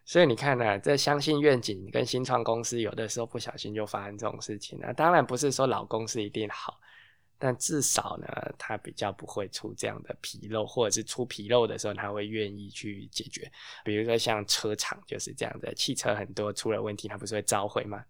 [0.03, 4.79] 所以你看呢，这相信愿景跟新创公司，有的时候不小心就发生这种事情。
[4.81, 6.79] 那当然不是说老公司一定好。
[7.39, 8.27] 但至少呢，
[8.57, 13.51] 他比较不会出这样的纰漏，或者是出纰漏的时候，他会愿意去解决。
[13.85, 18.03] 比如说像车厂就是这样的，汽车很多出了问题，他不是会召回吗？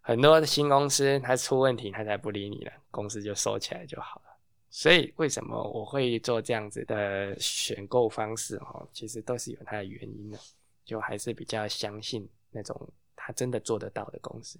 [0.00, 4.38] 很多的新公司他出问题，他才不理你了，公司就收起来就好了。
[4.70, 8.58] 所以为什么我会做这样子的选购方式？
[8.58, 10.38] 哈，其实都是有它的原因的，
[10.84, 14.58] 就还是比较相信那种他真的做得到的公司。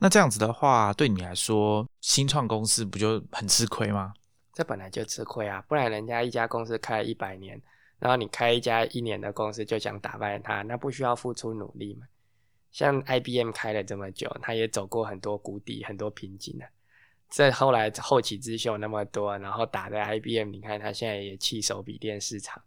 [0.00, 4.14] 那这样子的话，对你来说，新创公司不就很吃亏吗？
[4.52, 7.60] 这本来就吃亏啊，不然人家一家公司开了一百年，
[7.98, 12.06] 然后你开一家一年的公司就想打败他，那不需要付出努力吗？
[12.70, 16.68] 像 IBM 开了这么久，他也走过很多谷底、很多瓶颈啊。
[17.30, 22.62] 这后来后起之秀那么多，然后打的 IBM，你看他现在也弃守笔电市场，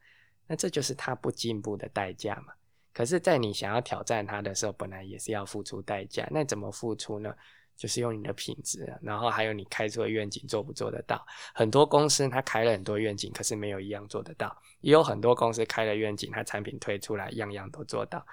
[0.47, 2.53] 那这就是他不进步的代价嘛。
[2.93, 6.27] 可是，在你想要挑战它的时候，本来也是要付出代价。
[6.31, 7.33] 那怎么付出呢？
[7.77, 11.25] 就是用你的品质，然后还有你开出的愿景做不做得到。
[11.53, 14.49] 很多公司它开了很多愿景，可是没有一样做得到；
[14.81, 18.23] 也有很多公司开了愿景，它产品推出来样样都做到。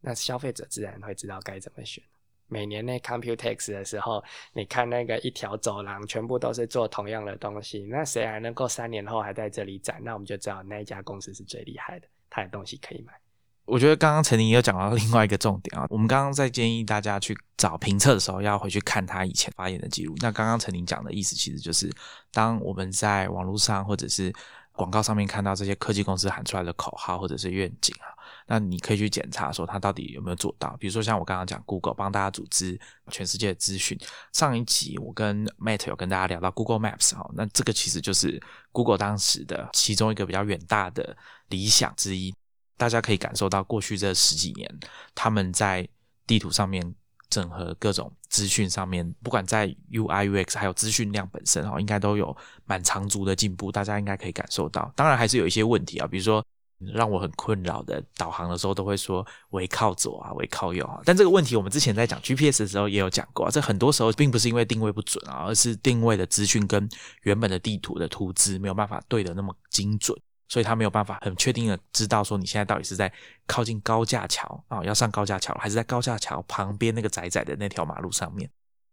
[0.00, 2.04] 那消费者自然会知道该怎么选。
[2.48, 4.22] 每年那 Computex 的时候，
[4.52, 10.02] 你看那个一条走廊全部都是做同样的东西，那谁还能够三年后还在这里展？
[10.04, 13.21] 那我们就知道那一家公司是最厉害的，它的东西可以买。
[13.64, 20.14] 我觉得刚刚陈宁又讲到另外一个重点啊，我们刚刚在建议大家去找评测的时候，要回去看他以前发言的记录。
[20.18, 21.90] 那刚刚陈宁讲的意思，其实就是
[22.32, 24.32] 当我们在网络上或者是
[24.72, 28.10] 广告上面看到这些科技公司喊出来的口号或者是愿景啊，
[28.48, 30.76] 那你可以去检查说他到底有没有做到。
[30.80, 32.78] 比如说像我刚刚讲 Google 帮大家组织
[33.10, 33.96] 全世界的资讯，
[34.32, 38.42] 上一集我跟 Matt 有跟大家聊到 Google Maps 哈，那这个其实就是
[38.72, 41.16] Google 当时的其中一个比较远大的
[41.48, 42.34] 理想之一。
[42.82, 44.68] 大家可以感受到，过去这十几年，
[45.14, 45.88] 他们在
[46.26, 46.82] 地图上面
[47.30, 53.70] 整合各种资讯上面，不管在 UI UX 还有资讯量本身哈，应该都有蛮长足的进步。
[53.70, 56.44] 大家应该可以感受到，当然还是有一些问题啊，比如说
[56.92, 61.00] 让我很困扰的，导航的时候都会说为靠左啊，为靠右啊。
[61.04, 66.88] 但这个问题我们之前在讲 GPS 的时候也有讲过啊，这很多时候并不是因为定位不准啊，而是定位的资讯跟
[67.22, 70.18] 原本的地图的图资没有办法对的那么精准。
[70.52, 73.10] 所以他没有办法很确定的知道说你现在到底是在
[73.46, 78.50] 靠近高架桥啊，要上高架桥，还是在高架桥旁边那个窄窄的那条马路上面。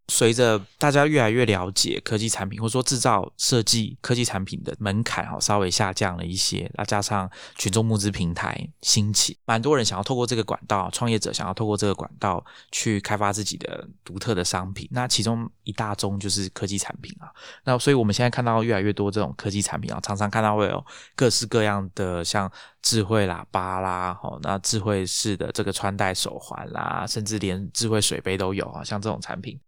[0.09, 6.69] 随着大家越来越了解科技产品，或者说制造设计科技产品的门槛哈，稍微下降了一些。
[6.73, 14.89] 那加上群众募资平台兴起，蛮多人想要透过这个管道，创业者想要透过这个管道去开发自己的独特的商品。
[14.91, 17.29] 那其中一大宗就是科技产品啊。
[17.63, 20.83] 那所以我们现在看到越来越多这种科技产品啊，常常看到会有
[21.15, 22.51] 各式各样的像
[22.81, 29.59] 智慧喇叭啦，哦，那智慧式的这个穿戴手环啦，甚至连智慧水杯都有啊，像这种产品。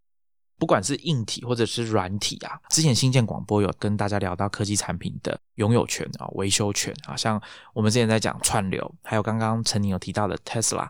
[0.62, 7.42] 不管是硬体或者是软体啊，之前新建广播有跟大家聊到科技产品的拥有权啊、维修权啊，像
[7.74, 10.88] 我们之前在讲串流，还有刚刚陈宁有提到的 Tesla，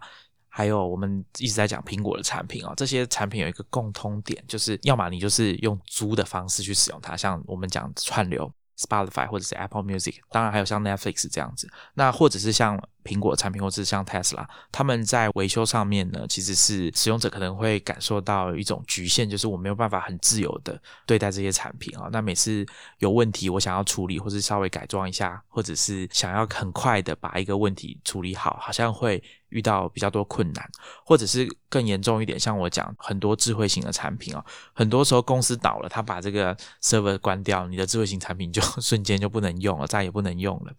[0.50, 8.52] 还有我们一直在讲苹果的产品啊，这些产品有一个共通点，就是要么你就是用租的方式去使用它，像我们讲串流。
[8.82, 22.10] Spotify 或者是 Apple Music，当然还有像 Netflix 这样子，那或者是像苹果产品，或者是像 Tesla，他们在维修上面呢，其实是使用者可能会感受到一种局限，就是我没有办法很自由的对待这些产品啊。
[22.12, 22.66] 那每次
[23.00, 29.24] 有问题，我想要处理，或是稍微改装一下，或者是想要很快的把一个问题处理好，好像会。
[29.52, 30.70] 遇到比较多困难，
[31.06, 34.44] 或者是更严重一点，像我讲很多智慧型的产品哦，
[34.74, 40.74] 很多时候公司倒了，他把这个 server 关掉，你的智慧型产品就 瞬间就不能用了，再也不能用了。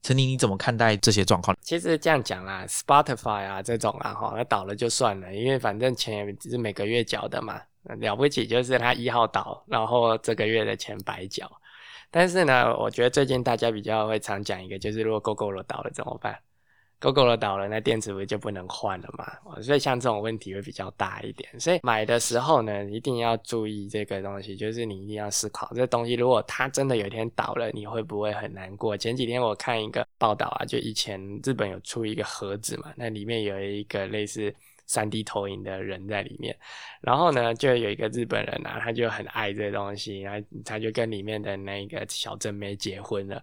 [0.00, 1.56] 陈妮，你怎么看待这些状况？
[1.60, 11.50] 其实这样讲啦，Spotify 啊这种啊哈，那倒了就算了，因为反正钱也是每个月缴的嘛，了不起就是他一号倒，然后这个月的钱白缴。
[12.10, 16.38] 但是呢，我觉得最近大家比较会常讲一个，就是如果 Google 倒了怎么办
[17.00, 19.60] ？Google 了倒了，那电池不就不能换了嘛？
[19.62, 21.48] 所以像这种问题会比较大一点。
[21.60, 28.96] 所以买的时候呢，一定要注意这个东西，就是你一定要思考这东西，如果它真的有一天倒了，你会不会很难过？
[28.96, 34.52] 前几天我看一个报道啊，就以前日本有出一个盒子嘛，那里面有一个类似
[34.86, 36.56] 三 D 投影的人在里面，
[37.00, 43.42] 然后呢，就有一个日本人啊，他就很爱这东西，然后他就跟里面的那个小正妹结婚了。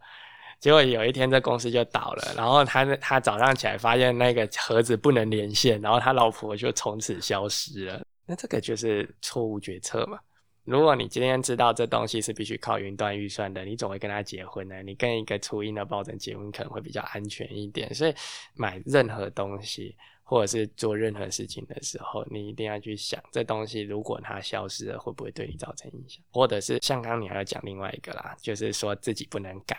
[0.65, 8.03] 结果有一天这公司就倒了，然后他他早上起来发现那个盒子不能连线，然后他老婆就从此消失了。
[8.25, 10.17] 那这个就是错误决策嘛？
[10.63, 14.81] 如果你今天知道这东西是必须靠云端预算的，你总会跟他结婚呢？
[14.81, 17.93] 你跟一个初音的抱枕结婚可能会比较安全一点。
[17.93, 18.15] 所以
[18.55, 26.23] 买任何东西或者是做任何事情的时候，你一定要去想，这东西如果它消失了，会不会对你造成影响？
[26.31, 29.77] 或者是像刚你还要讲另外一个啦，就是说自己不能改。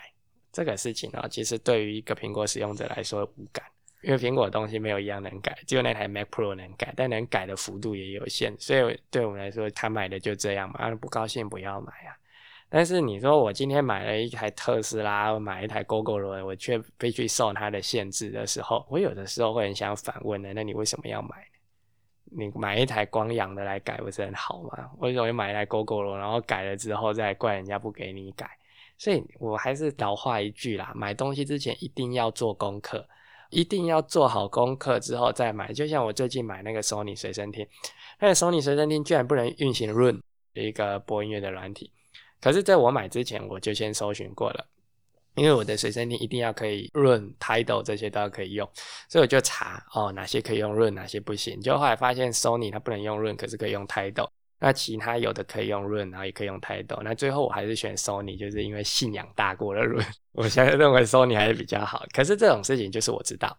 [0.56, 3.62] 这个事情呢，其实对于一个苹果使用者来说无感，
[4.00, 12.16] 因为苹果的东西没有一样能改，只有那台 Mac Pro 能改，但能改的幅度也有限，所以对我们来说，他买的就这样嘛，不高兴不要买啊。
[12.70, 21.46] 但是你说我今天买了一台特斯拉，买一台 Google 我却必须受它的限制的时候，我有的时候会很想反问的，那你为什么要买？
[22.24, 24.90] 你买一台光阳的来改不是很好吗？
[25.00, 28.48] 为什么买一台 Google 然后改了之后再怪人家不给你改？
[28.98, 33.06] 所以我还是老话一句啦，买东西之前一定要做功课，
[33.50, 35.72] 一定要做好功课之后再买。
[35.72, 37.66] 就像我最近买那个 Sony 随身听，
[38.18, 40.22] 那个 Sony 随身听居然不能运行 Run
[40.54, 41.92] 一个播音乐的软体，
[42.40, 44.66] 可是在我买之前我就先搜寻过了，
[45.34, 48.66] 因为我的随身听一定要可以润、Tidal 这些都要可以用，
[49.08, 51.60] 所以我就查哦哪些可以用润，哪些不行。
[51.60, 54.30] 就后来发现 Sony 它不能用润，可是可以用 Tidal。
[54.58, 56.98] 那其他有的可以用润，然后也可以用泰斗。
[57.02, 60.04] 那最后我还是选 Sony，就是因为信仰大过了润。
[60.32, 62.04] 我现在认为 Sony 还是比较好。
[62.14, 63.56] 可是这种事情就是我知道，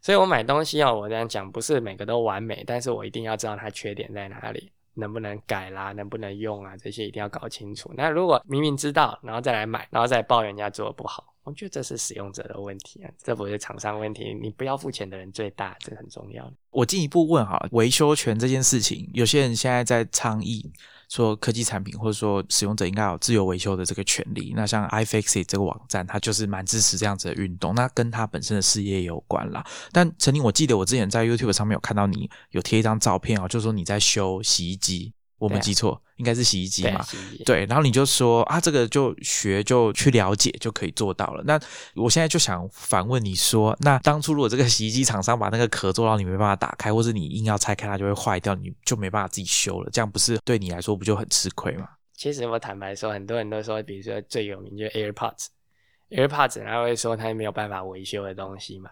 [0.00, 4.70] 所以我买东西哦，我这样讲不是每个都完美，但是我一定要知道它缺点在哪里。
[4.94, 5.92] 能不能改啦？
[5.92, 6.76] 能不能用啊？
[6.76, 7.88] 这些一定要搞清楚。
[7.96, 14.34] 那如果明明知道，然后再来买，然后再抱怨人家做的不好，我觉得这是使用者的问题啊，这不是厂商问题。
[14.40, 16.52] 你不要付钱的人最大，这很重要。
[16.70, 20.70] 我进一步问哈，维修权这件事情，有些人现在在倡议。
[21.08, 24.52] 说科技产品或者说使用者应该有自由维修的这个权利。
[24.54, 27.74] 那像 iFixit 这个网站，它就是蛮支持这样子的运动。
[27.74, 29.64] 那跟它本身的事业有关啦。
[29.90, 35.10] 但陈宁，我记得我之前在 YouTube 上面有看到你有贴一张照片啊，就是说你在修洗衣机。
[35.38, 37.04] 我没记错，应该是洗衣机嘛？
[37.46, 41.42] 对，然后你就说啊，这个就学就去了解就可以做到了。
[41.44, 41.58] 那
[41.94, 51.88] 我现在就想反问你说，那当初如果这个洗衣机厂商把那个壳做到你没办法打开，或是你硬要拆开它就会坏掉，你就没办法自己修了，这样不是对你来说不就很吃亏吗？
[52.14, 58.90] 其实我坦白说，很多人都说，比如说最有名就是 AirPods，AirPods 他会说它没有办法维修的东西嘛。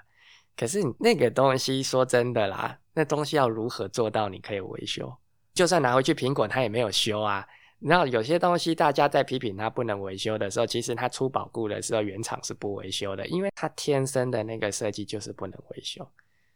[0.57, 5.13] 可是那个东西说真的啦，那东西要如何做到你可以维修？
[5.57, 7.45] 就算拿回去苹果，它也没有修啊。
[7.79, 16.07] 然后有些东西大家在批评它不能维修的时候，其实它出保固的时候，原厂是不维修的，因为它天生的那个设计就是不能维修。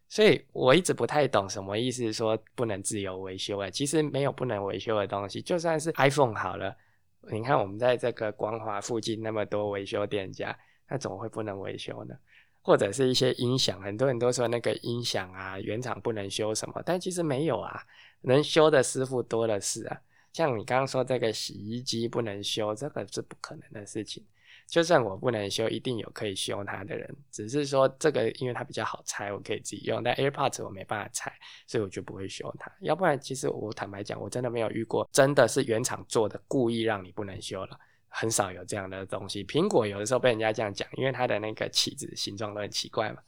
[0.08, 3.70] 所以我一直不太懂什么意思，说不能自由维修啊。
[3.70, 6.74] 其实没有不能维修的东西，就算是 iPhone 好了，
[7.30, 12.14] 你看我们在这个光华附近那么多维修店家，那怎么会不能维修呢？
[12.62, 17.82] 或者是一些音响，很多人都说那个音响啊，原厂不能修什么，但其实没有啊。
[18.22, 20.00] 能修的师傅多的是啊，
[20.32, 24.24] 像你刚刚说这个洗衣机不能修，这个是不可能的事情。
[24.66, 30.00] 就算我不能修，一定有可以修它的人，只是说这个因为它比较好拆，我可以自己用。
[30.00, 31.32] 但 AirPods 我没办法拆，
[31.66, 32.70] 所以我就不会修它。
[32.80, 39.44] 要不然，其实我坦白讲，我真的没有遇过，真的是原厂做的，故意让你不能修了，很少有这样的东西。
[39.44, 43.20] 苹果有的时候被人家这样讲，因为它的那个起子形状都很奇怪嘛。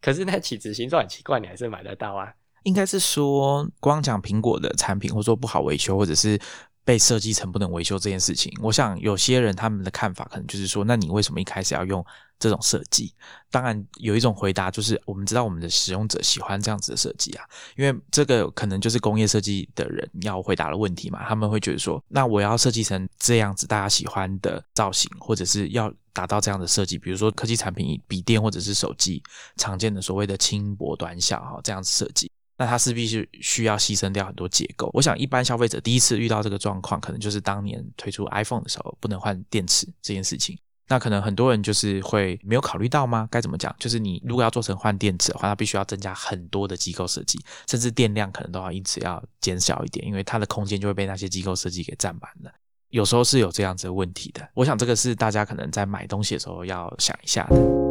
[0.00, 2.34] 可是那起子形状很奇怪，你还是买得到啊。
[2.66, 6.36] 应该是说，光讲苹果的产品，或者说不好维修，或者是
[6.84, 12.04] 被设计成不能维修这件事情，我想有些人他们的看法可能就是说，那你为什么一开始要用
[12.40, 13.14] 这种设计？
[13.52, 17.44] 当然，有一种回答就是，我们知道我们的使用者喜欢这样子的设计啊，
[17.76, 21.24] 因为这个可能就是工业设计的人要回答的问题嘛。
[21.28, 29.22] 他们会觉得说，那我要设计成这样子大家喜欢的造型，或者是要达到这样的设计，比如说科技产品、笔电或者是手机
[29.56, 32.28] 常见的所谓的轻薄短小哈这样子设计。
[32.58, 34.90] 那它势必是需要牺牲掉很多结构。
[34.92, 40.58] 我想，一般消费者第一次遇到这个状况，可能就是当年推出 iPhone 的时候不能换电池这件事情。
[40.88, 43.26] 那可能很多人就是会没有考虑到吗？
[43.28, 43.74] 该怎么讲？
[43.76, 52.52] 就是你如果要做成换电池的话，它必须要增加很多的机构设计，甚至电量可能都要因此要减小一点，因为它的空间就会被那些机构设计给占满了。
[52.90, 54.48] 有时候是有这样子的问题的。
[54.54, 57.85] 我想这个是大家可能在买东西的时候要想一下的。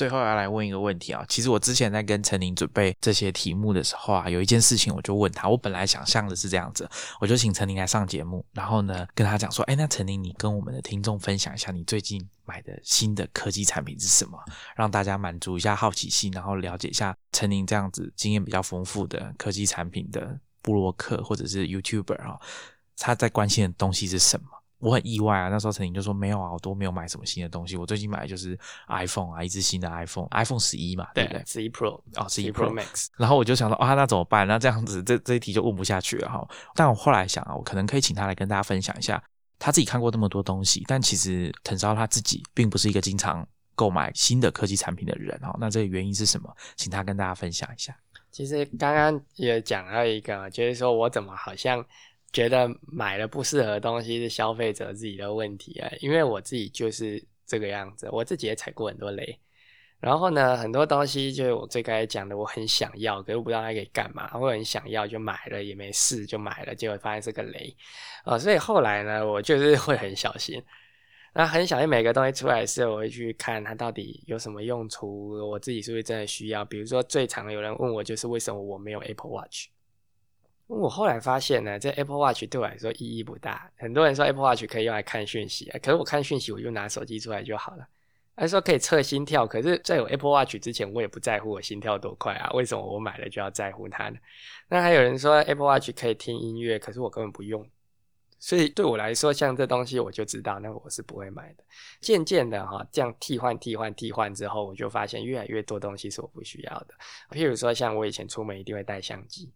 [0.00, 6.88] 最后要来问一个问题啊，其实我之前在跟陈宁准备这些题目的时候啊，有一件事情我就问他，我本来想象的是这样子，
[7.20, 14.42] 我就请陈宁来上节目，然后呢跟他讲说，哎，那陈宁你跟我们的听众分享一下你最近买的新的科技产品是什么，
[14.74, 22.40] 让大家满足一下好奇心，然后了解一下陈宁这样子经验比较丰富的科技产品的布洛克或者是 YouTuber 啊，
[22.96, 24.46] 他在关心的东西是什么。
[24.80, 25.48] 我很意外啊！
[25.48, 27.76] 那时候陈宁就说没有啊，我都没有买什么新的东西。
[27.76, 28.58] 我最近买的就是
[28.88, 31.42] iPhone 啊，一支新的 iPhone，iPhone 十一嘛，对不对？
[31.46, 33.08] 十一 Pro 哦，十一 Pro Max。
[33.18, 34.46] 然后我就想说，啊，那怎么办？
[34.48, 36.48] 那这样子，这这一题就问不下去了哈。
[36.74, 39.22] 但我后来想啊，我可能可以请他来跟大家分享一下，
[39.58, 45.54] 他自己看过那么多东西，但其实腾超他自己并不是一个经常购买新的科技产品的人哈。
[45.60, 46.50] 那这个原因是什么？
[46.76, 47.94] 请他跟大家分享一下。
[48.32, 51.84] 其实刚刚也讲到一个，就是说我怎么好像。
[52.32, 59.38] 觉得买了不适合的东西是消费者自己的问题啊，因为我自己就是这个样子，我自己也踩过很多雷。
[59.98, 67.76] 然后呢，很多东西就是我最开始讲的，我很想要，可是不知道它可以干嘛，我很想要就买了，也没试就买了，结果发现是个雷
[68.24, 68.38] 啊。
[68.38, 70.62] 所以后来呢，我就是会很小心，
[71.34, 76.64] 那很小心每个东西出来的时候，我会去看它到底有什么用处，我自己是不是真的需要。
[76.64, 79.66] 比如说最常有人问我就是为什么我没有 Apple Watch。
[80.78, 83.70] 我后来发现呢，这 Apple Watch 对我来说意义不大。
[83.76, 87.86] 很多人说 Apple Watch 可以用来看讯息，可是我看讯息我就拿手机出来就好了。
[88.36, 92.50] 还说可以测心跳，可是在有 Apple Watch 之前，我也不在乎我心跳多快啊。
[92.54, 94.18] 为什么我买了就要在乎它呢？
[94.68, 97.68] 那还有人说 Apple Watch 可以听音乐，可是我根本不用。
[98.38, 101.64] 所以对我来说，像这东西我就知道，那我是不会买的。
[102.00, 106.94] 渐渐的哈，这样替换、替换、替换之后，我就发现越来越多东西是我不需要的。
[107.32, 109.52] 譬如说，像我以前出门一定会带相机，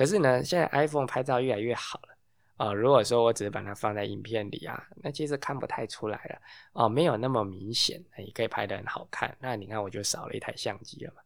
[0.00, 2.16] 可是呢，现在 iPhone 拍照越来越好了。
[2.56, 6.40] 啊，如果说我只是把它放在影片里啊，那其实看不太出来了
[6.72, 9.36] 哦，没有那么明显，也可以拍得很好看。
[9.38, 11.20] 那你看我就少了一台相机了嘛。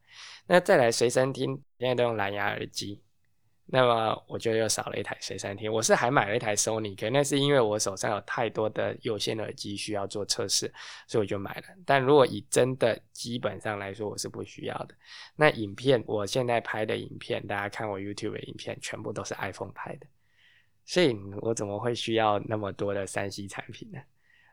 [0.49, 3.01] 那再来随身听，现在都用蓝牙耳机，
[3.67, 5.73] 那么我就又少了一台随身听。
[5.73, 10.73] 我是还买了一台 Sony，可那是因为我手上有太多的有线耳机需要做测试，
[11.07, 11.65] 所以我就买了。
[11.87, 14.95] 但如果以真的基本上来说，我是不需要的。
[15.35, 20.07] 那影片，我现在拍的影片，大家看我 YouTube 的影片，全部都是 iPhone 拍的。
[20.85, 23.99] 所以我怎么会需要那么多的三 C 产品呢？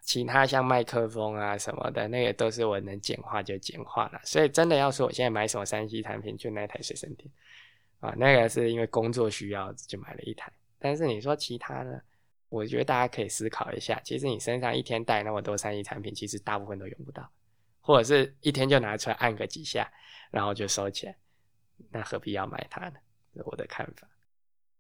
[0.03, 4.22] 其他像麦克风啊什么的，那个都是我能简化就简化了。
[4.24, 7.30] 所以真的要说我现在买什么三 C 产品，就那台随身听
[8.01, 10.51] 啊，那个是因为工作需要就买了一台。
[10.77, 12.03] 但是你说其他的，
[12.49, 17.29] 我觉得大家可以思考一下，其实你身上一天带那么多三 C 产品，其实大部分都用不到，
[17.79, 19.89] 或者是一天就拿出来按个几下，
[20.29, 21.15] 然后就收起来，
[21.91, 22.95] 那何必要买它呢？
[23.33, 24.05] 是我的看法。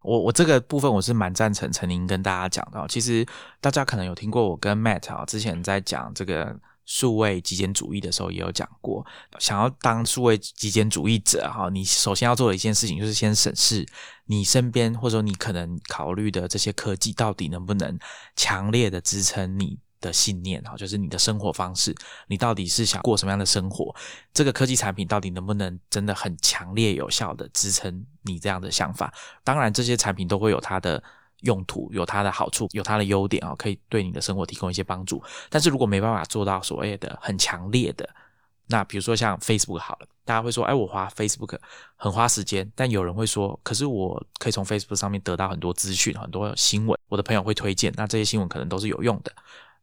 [0.01, 2.85] 我我这个部分我是蛮赞成陈宁跟大家讲的。
[2.87, 3.23] 其实
[3.59, 9.05] 大家可能有听过我跟 Matt 啊之前在讲这个数位极简主义的时候，也有讲过，
[9.39, 13.85] 想要当数位极简主义者哈，你首先要做的一件事情就是先审视
[14.25, 17.97] 你身边或者说你可能考虑的这些科技到底能不能
[18.35, 19.79] 强烈的支撑你。
[20.01, 23.95] 的信念哈，就是你的生活方式，你到底是想过什么样的生活？
[24.33, 29.13] 这个科技产品到底能不能真的很强烈有效的支撑你这样的想法？
[29.43, 31.03] 当然，这些产品都会有它的
[31.41, 35.21] 用途，有它的好处，有它的优点啊，可以对你的生活提供一些帮助。
[35.49, 38.09] 但是如果没办法做到所谓的很强烈的，
[38.67, 41.57] 那比如说像 Facebook 好了，大家会说，哎，我花 Facebook
[41.95, 49.33] 很花时间，但有人会说，可是我可以从 Facebook 上面得到很多资讯，很多新闻，我的朋友会推荐，那这些新闻可能都是有用的。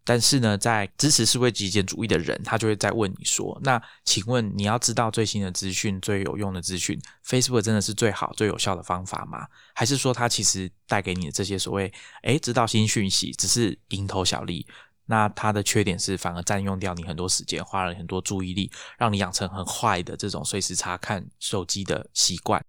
[0.05, 9.47] 但是呢，在支持社会极简主义的人，他就会再问你说：“那请问你要知道最新的资讯、最有用的资讯，Facebook 真的是最好、最有效的方法吗？
[9.75, 11.93] 还是说它其实带给你的这些所谓
[12.23, 14.67] 诶知道新讯息只是蝇头小利？
[15.05, 22.65] 那它的缺点是反而占用掉你很多时间，花了很多注意力，让你养成很坏的这种随时查看手机的习惯，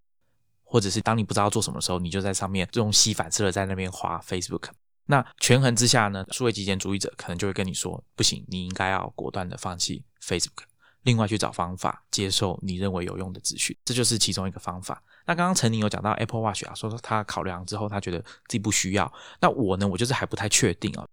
[0.65, 4.71] 或者是当你不知道做什么时候，你就在上面这种吸反射的在那边滑 Facebook。”
[5.11, 10.65] 那权衡之下呢，数位极简主义者可能就会跟你说，不行，你应该要果断的放弃 Facebook，
[11.01, 15.01] 另外去找方法接受你认为有用的资讯，这就是其中一个方法。
[15.25, 19.11] 那刚刚陈宁有讲到 Apple Watch 啊，说说他考量之后，他觉得自己不需要。
[19.41, 21.07] 那我呢，我就是还不太确定哦。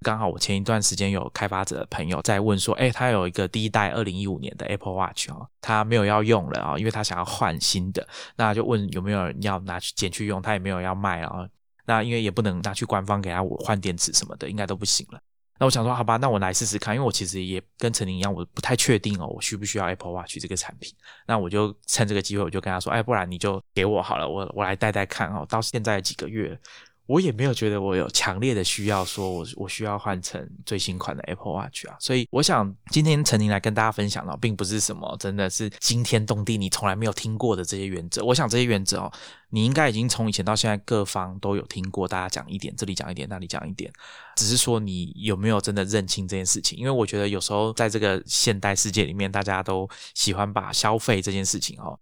[0.00, 11.46] 刚好我前一段时间有开发者的朋友在问说，哎，他有一个第一代二零一五年的 Apple Watch 哦，他没有要用了啊，因为他想要换新的，那就问有没有人要拿去捡去用，他也没有要卖啊。
[11.84, 15.20] 那因为也不能拿去官方给他我换电池什么的，应该都不行了。
[15.58, 20.92] 那我想说，好吧，那我来试试看，因为我其实也跟陈宁一样，我不太确定哦，我需不需要 Apple Watch 这个产品。
[21.26, 25.46] 那我就趁这个机会，我就跟他说，哎，不然你就给我好了，我我来戴戴看哦。
[25.48, 26.58] 到现在几个月。
[27.06, 38.24] 我也没有觉得我有强烈的需要，说我我需要换成最新款的 Apple Watch 啊，所以我想今天陈宁来跟大家分享的，并不是什么真的是惊天动地，你从来没有听过的这些原则。
[38.24, 39.12] 我想这些原则哦，
[39.50, 43.92] 你应该已经从以前到现在各方都有听过，大家讲一点，这里讲一点，那里讲一点，
[44.36, 46.78] 只是说你有没有真的认清这件事情？
[46.78, 51.98] 因为我觉得有时候在这个现代世界里面，大家都喜欢把消费这件事情哦。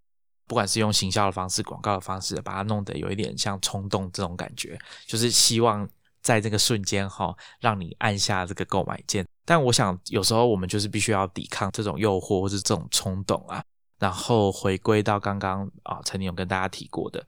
[0.50, 4.76] 不管是用行销的方式、广告的方式，把它弄得有一点像冲动这种感觉，
[5.06, 5.88] 就是希望
[6.22, 9.24] 在这个瞬间哈，让你按下这个购买键。
[9.44, 13.62] 但我想有时候我们就是必须要抵抗这种诱惑或是这种冲动啊，
[14.00, 17.24] 然后回归到刚刚啊，曾经有跟大家提过的，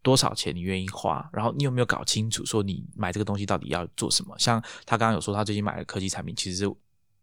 [0.00, 4.38] 多少钱你愿意花，然后你有没有搞清楚说你买这个东西到底要做什么？
[4.38, 6.72] 像他刚刚有说他最近买的科技产品，其实是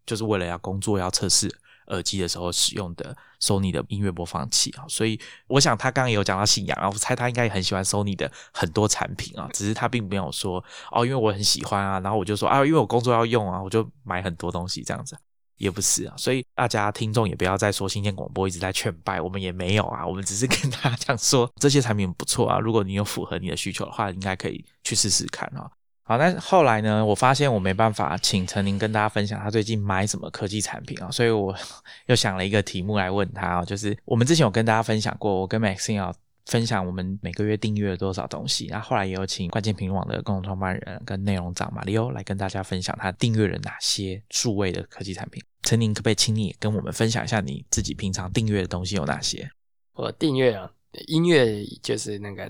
[0.05, 1.49] 就是为了要工作要测试。
[1.89, 15.17] 耳机的时候使用的 Sony 的音乐播放器啊，所以我想他刚刚也有讲到信仰啊，我猜他应该也很喜欢 Sony 的很多产品啊，只是他并没有说哦，因为我很喜欢啊，然后我就说啊，因为我工作要用啊，我就买很多东西这样子，
[15.57, 25.69] 也不是啊，所以大家听众也不要再说新鲜广播一直在劝败，我们也没有啊，我们只是跟大家讲说这些产品不错啊，如果你有符合你的需求的话，应该可以去试试看啊。
[26.09, 27.05] 好，那后来呢？
[27.05, 31.55] 我发现我没办法请陈宁跟大家分享他最近买什么科技产品啊，所以我
[32.07, 36.11] 又想了一个题目来问他啊，就是我们之前有跟大家分享过，我跟 Maxine 啊
[36.47, 38.65] 分享我们每个月订阅了多少东西。
[38.71, 45.39] 那后来也有请关键评论网的共同创办人跟内容长马里欧来跟大家分享他订阅了哪些数位的科技产品。
[45.61, 49.47] 陈宁可不可以请你跟我们分享一下你自己平常订阅的东西有哪些？
[49.93, 50.71] 我订阅啊
[51.05, 52.49] 音乐，就是那个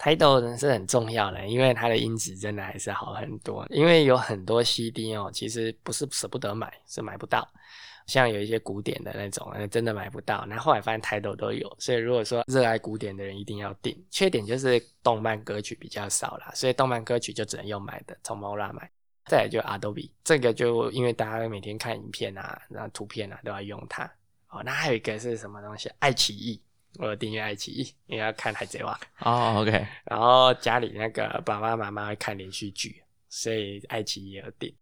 [0.00, 3.66] Tidal，Tidal 呢是很重要的，因为它的音质真的还是好很多。
[3.68, 7.46] 因为有很多 CD 哦，其实不是舍不得买，是买不到。
[8.06, 10.44] 像有一些古典的那种，真的买不到。
[10.46, 13.96] 然后后来发现 Tidal 都有，所以如果说热爱古典的人一定要订。
[14.10, 18.90] 缺点就是动漫歌曲比较少啦，所以动漫歌曲就只能用买的，从 Mola 买。
[19.26, 24.10] 再来就 Adobe，这个就因为大家每天看影片啊，然后图片啊都要用它。
[24.48, 25.88] 哦，那还有一个是什么东西？
[26.00, 26.60] 爱奇艺，
[26.98, 28.98] 我订阅爱奇艺，因为要看海贼王。
[29.20, 29.86] 哦，OK。
[30.04, 34.74] 然后家里那个爸爸妈妈会看连续剧，所以爱奇艺也有订。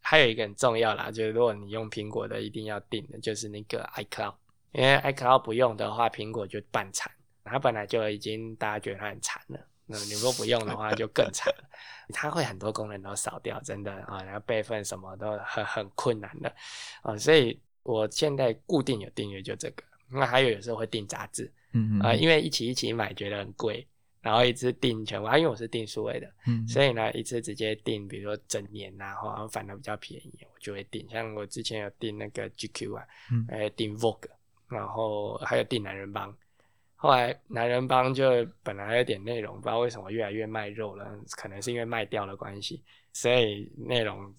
[0.00, 4.34] 还有一个很重要啦，就是如果你用苹果的，一定要订的，就是那个 iCloud，
[4.72, 7.10] 因为 iCloud 不用的话，苹果就半残。
[7.42, 11.64] 它本来就已经大家觉得它很残了，那你如果不用的话， 就更惨了。
[12.10, 16.54] 它会很多功能都少掉，真的啊，然后备份什么都很很困难的
[17.02, 17.16] 啊。
[17.16, 23.86] 所以我现在固定有订阅就这个，那还有有时候会订杂志，嗯嗯啊，因为一起一起买觉得很贵。
[24.20, 31.06] 然后一次订全部，因为我是订数位的，嗯，所以呢一次直接订，比如说整年呐，然后反而比较便宜，我就会订。
[31.10, 34.30] 像我之前有订那个 GQ 啊，嗯，呃，订 Vogue，
[34.66, 36.34] 然后还有订男人帮。
[36.96, 42.82] 后来男人帮就本来有点内容，不知道为什么越来越卖肉了，可能是因为卖掉的关系，
[43.12, 44.34] 所以内容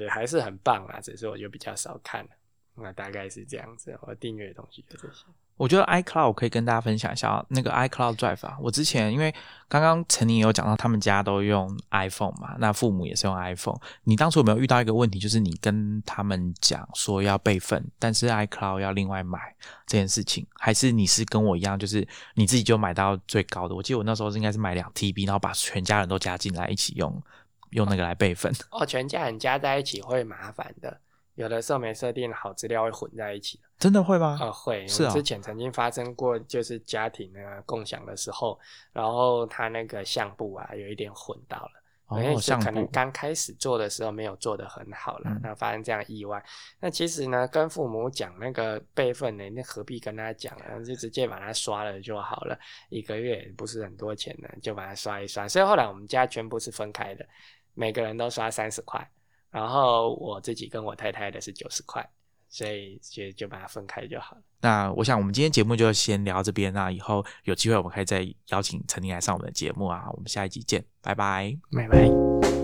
[0.00, 2.30] 也还是很棒啊，只是我就比较少看了。
[2.76, 5.24] 那大概是这样子，我订阅的东西就这些。
[5.56, 8.58] 我觉得 iCloud 可以跟大家分享一下那个 iCloud Drive 啊。
[8.60, 9.32] 我之前因为
[9.68, 13.78] 刚刚陈宁有讲到他们家都用 iPhone 嘛，那父母也是用 iPhone。
[14.02, 19.54] 你当初有没有遇到一个问题，就是你跟他们讲说要备份，但是 iCloud 要另外买
[19.86, 22.04] 这件事情，还是你是跟我一样，就是
[22.34, 23.76] 你自己就买到最高的？
[23.76, 27.22] 我记得我那时候应该是买两 TB，然后把全家人都加进来一起用，
[27.70, 28.52] 用那个来备份。
[28.72, 31.00] 哦，全家人加在一起会麻烦的。
[31.34, 33.64] 有的时候没设定好，资料会混在一起的。
[33.78, 34.38] 真的会吗？
[34.40, 34.86] 啊，会。
[34.86, 35.12] 是啊。
[35.12, 38.58] 之前曾经发生过，就是家庭那个共享的时候，
[38.92, 41.70] 然后他那个相簿啊，有一点混到了。
[42.06, 46.44] 哦，是可能刚开始做的时候没有做的很好了，那发生这样意外。
[46.78, 50.78] 那其实呢，跟父母讲那个备份呢，那何必跟他讲啊？
[50.84, 52.56] 就直接把它刷了就好了。
[52.90, 55.48] 一个月不是很多钱呢，就把它刷一刷。
[55.48, 57.26] 所以后来我们家全部是分开的，
[57.72, 59.10] 每个人都刷三十块。
[59.54, 62.04] 然后我自己跟我太太的是九十块，
[62.48, 64.42] 所以就就把它分开就好了。
[64.60, 70.06] 那我想我们今天节目就先聊这边，那以后有机会我们可以再邀请陈宁来上我们的节目啊。
[70.12, 72.63] 我们下一集见，拜拜，拜拜。